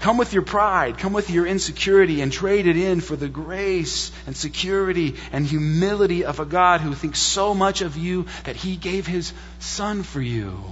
Come 0.00 0.16
with 0.16 0.32
your 0.32 0.42
pride, 0.42 0.96
come 0.96 1.12
with 1.12 1.28
your 1.28 1.46
insecurity, 1.46 2.22
and 2.22 2.32
trade 2.32 2.66
it 2.66 2.78
in 2.78 3.00
for 3.02 3.16
the 3.16 3.28
grace 3.28 4.10
and 4.26 4.34
security 4.34 5.16
and 5.30 5.44
humility 5.44 6.24
of 6.24 6.40
a 6.40 6.46
God 6.46 6.80
who 6.80 6.94
thinks 6.94 7.18
so 7.18 7.54
much 7.54 7.82
of 7.82 7.98
you 7.98 8.24
that 8.44 8.56
he 8.56 8.76
gave 8.76 9.06
his 9.06 9.32
son 9.58 10.02
for 10.02 10.20
you. 10.20 10.62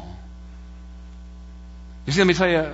You 2.09 2.13
see, 2.13 2.21
let 2.21 2.27
me 2.27 2.33
tell 2.33 2.49
you 2.49 2.73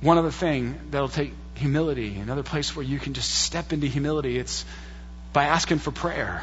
one 0.00 0.18
other 0.18 0.32
thing 0.32 0.74
that'll 0.90 1.08
take 1.08 1.32
humility, 1.54 2.16
another 2.16 2.42
place 2.42 2.74
where 2.74 2.84
you 2.84 2.98
can 2.98 3.14
just 3.14 3.32
step 3.32 3.72
into 3.72 3.86
humility. 3.86 4.38
It's 4.38 4.64
by 5.32 5.44
asking 5.44 5.78
for 5.78 5.92
prayer. 5.92 6.42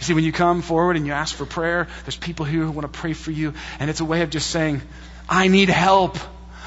You 0.00 0.04
see, 0.04 0.14
when 0.14 0.24
you 0.24 0.32
come 0.32 0.62
forward 0.62 0.96
and 0.96 1.06
you 1.06 1.12
ask 1.12 1.36
for 1.36 1.46
prayer, 1.46 1.86
there's 2.02 2.16
people 2.16 2.44
here 2.44 2.64
who 2.64 2.72
want 2.72 2.92
to 2.92 2.98
pray 2.98 3.12
for 3.12 3.30
you, 3.30 3.54
and 3.78 3.88
it's 3.88 4.00
a 4.00 4.04
way 4.04 4.22
of 4.22 4.30
just 4.30 4.50
saying, 4.50 4.82
I 5.28 5.46
need 5.46 5.68
help. 5.68 6.18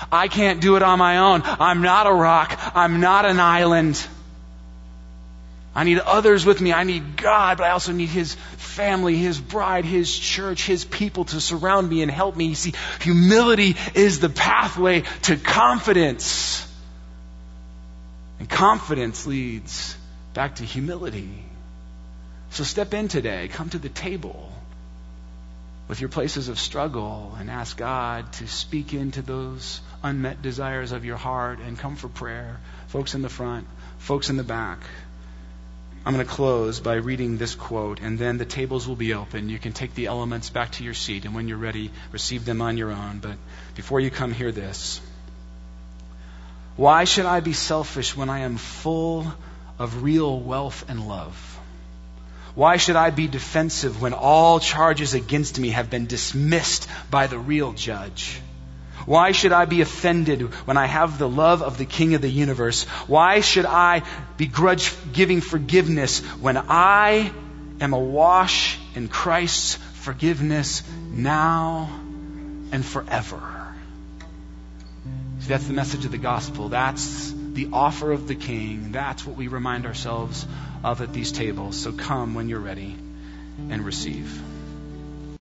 I 0.10 0.30
can't 0.30 0.62
do 0.62 0.78
it 0.78 0.82
on 0.82 0.98
my 0.98 1.18
own. 1.18 1.42
I'm 1.44 1.82
not 1.82 2.08
a 2.08 2.14
rock. 2.14 2.58
I'm 2.76 3.02
not 3.02 3.26
an 3.26 3.42
island. 3.42 4.08
I 5.76 5.84
need 5.84 6.00
others 6.00 6.46
with 6.46 6.62
me. 6.62 6.72
I 6.72 6.86
need 6.86 7.18
God, 7.18 7.58
but 7.58 7.66
I 7.66 7.72
also 7.72 7.92
need 7.92 8.08
His 8.08 8.38
family, 8.78 9.18
His 9.18 9.42
bride, 9.42 9.84
His 9.84 10.18
church, 10.18 10.66
His 10.66 10.86
people 10.86 11.26
to 11.26 11.42
surround 11.42 11.90
me 11.90 12.04
and 12.04 12.12
help 12.12 12.36
me. 12.38 12.46
You 12.46 12.56
see, 12.56 12.74
humility 13.02 13.76
is 13.96 14.20
the 14.20 14.30
pathway 14.30 15.02
to 15.24 15.36
confidence. 15.36 16.66
And 18.40 18.48
confidence 18.48 19.26
leads 19.26 19.98
back 20.36 20.56
to 20.58 20.64
humility. 20.64 21.44
So 22.52 22.64
step 22.64 22.94
in 22.94 23.08
today. 23.08 23.48
Come 23.48 23.70
to 23.72 23.80
the 23.80 23.90
table 23.90 24.52
with 25.88 26.00
your 26.00 26.10
places 26.10 26.48
of 26.48 26.60
struggle 26.60 27.36
and 27.40 27.50
ask 27.50 27.78
God 27.78 28.32
to 28.34 28.48
speak 28.48 28.94
into 28.94 29.22
those 29.22 29.82
unmet 30.04 30.42
desires 30.42 30.92
of 30.92 31.04
your 31.04 31.18
heart 31.18 31.60
and 31.60 31.80
come 31.80 31.96
for 31.96 32.10
prayer. 32.10 32.60
Folks 32.88 33.16
in 33.16 33.22
the 33.22 33.30
front, 33.30 33.68
folks 33.98 34.30
in 34.30 34.38
the 34.38 34.44
back. 34.44 34.80
I'm 36.08 36.14
going 36.14 36.26
to 36.26 36.34
close 36.34 36.80
by 36.80 36.94
reading 36.94 37.36
this 37.36 37.54
quote, 37.54 38.00
and 38.00 38.18
then 38.18 38.38
the 38.38 38.46
tables 38.46 38.88
will 38.88 38.96
be 38.96 39.14
open. 39.14 39.50
You 39.50 39.60
can 39.60 39.74
take 39.74 39.94
the 39.94 40.06
elements 40.06 40.50
back 40.50 40.72
to 40.74 40.84
your 40.86 40.94
seat, 40.94 41.26
and 41.26 41.36
when 41.36 41.50
you're 41.50 41.58
ready, 41.58 41.92
receive 42.14 42.46
them 42.46 42.62
on 42.62 42.78
your 42.78 42.94
own. 42.94 43.20
But 43.20 43.36
before 43.76 44.00
you 44.00 44.10
come, 44.10 44.32
hear 44.32 44.54
this 44.54 45.02
Why 46.78 47.04
should 47.04 47.26
I 47.26 47.42
be 47.42 47.52
selfish 47.52 48.16
when 48.16 48.30
I 48.30 48.40
am 48.40 48.56
full 48.56 49.34
of 49.78 50.02
real 50.02 50.40
wealth 50.40 50.86
and 50.88 51.10
love? 51.10 51.60
Why 52.56 52.78
should 52.78 52.96
I 52.96 53.10
be 53.10 53.28
defensive 53.28 54.02
when 54.02 54.14
all 54.14 54.62
charges 54.62 55.14
against 55.14 55.60
me 55.60 55.72
have 55.72 55.90
been 55.90 56.06
dismissed 56.06 56.88
by 57.12 57.28
the 57.28 57.38
real 57.38 57.74
judge? 57.74 58.40
Why 59.06 59.32
should 59.32 59.52
I 59.52 59.66
be 59.66 59.82
offended 59.82 60.42
when 60.66 60.78
I 60.78 60.86
have 60.86 61.18
the 61.18 61.30
love 61.30 61.62
of 61.62 61.78
the 61.78 61.86
King 61.86 62.14
of 62.14 62.22
the 62.22 62.30
universe? 62.30 62.84
Why 63.08 63.40
should 63.42 63.66
I 63.66 64.04
begrudge 64.38 64.94
giving 65.14 65.42
forgiveness 65.42 66.20
when 66.20 66.58
I 66.58 67.32
am 67.80 67.94
awash 67.94 68.78
in 68.96 69.08
Christ's 69.08 69.76
forgiveness 69.76 70.84
now 71.12 71.90
and 72.72 72.86
forever? 72.86 73.76
See, 75.40 75.48
that's 75.48 75.68
the 75.68 75.74
message 75.74 76.06
of 76.06 76.12
the 76.12 76.18
gospel. 76.18 76.70
That's 76.70 77.32
the 77.32 77.70
offer 77.72 78.12
of 78.12 78.28
the 78.28 78.36
King. 78.36 78.92
That's 78.92 79.26
what 79.26 79.36
we 79.36 79.48
remind 79.48 79.86
ourselves 79.86 80.46
of 80.84 81.02
at 81.02 81.14
these 81.14 81.32
tables. 81.32 81.78
So 81.78 81.92
come 81.92 82.36
when 82.36 82.50
you're 82.50 82.60
ready 82.60 82.96
and 83.70 83.86
receive. 83.86 84.57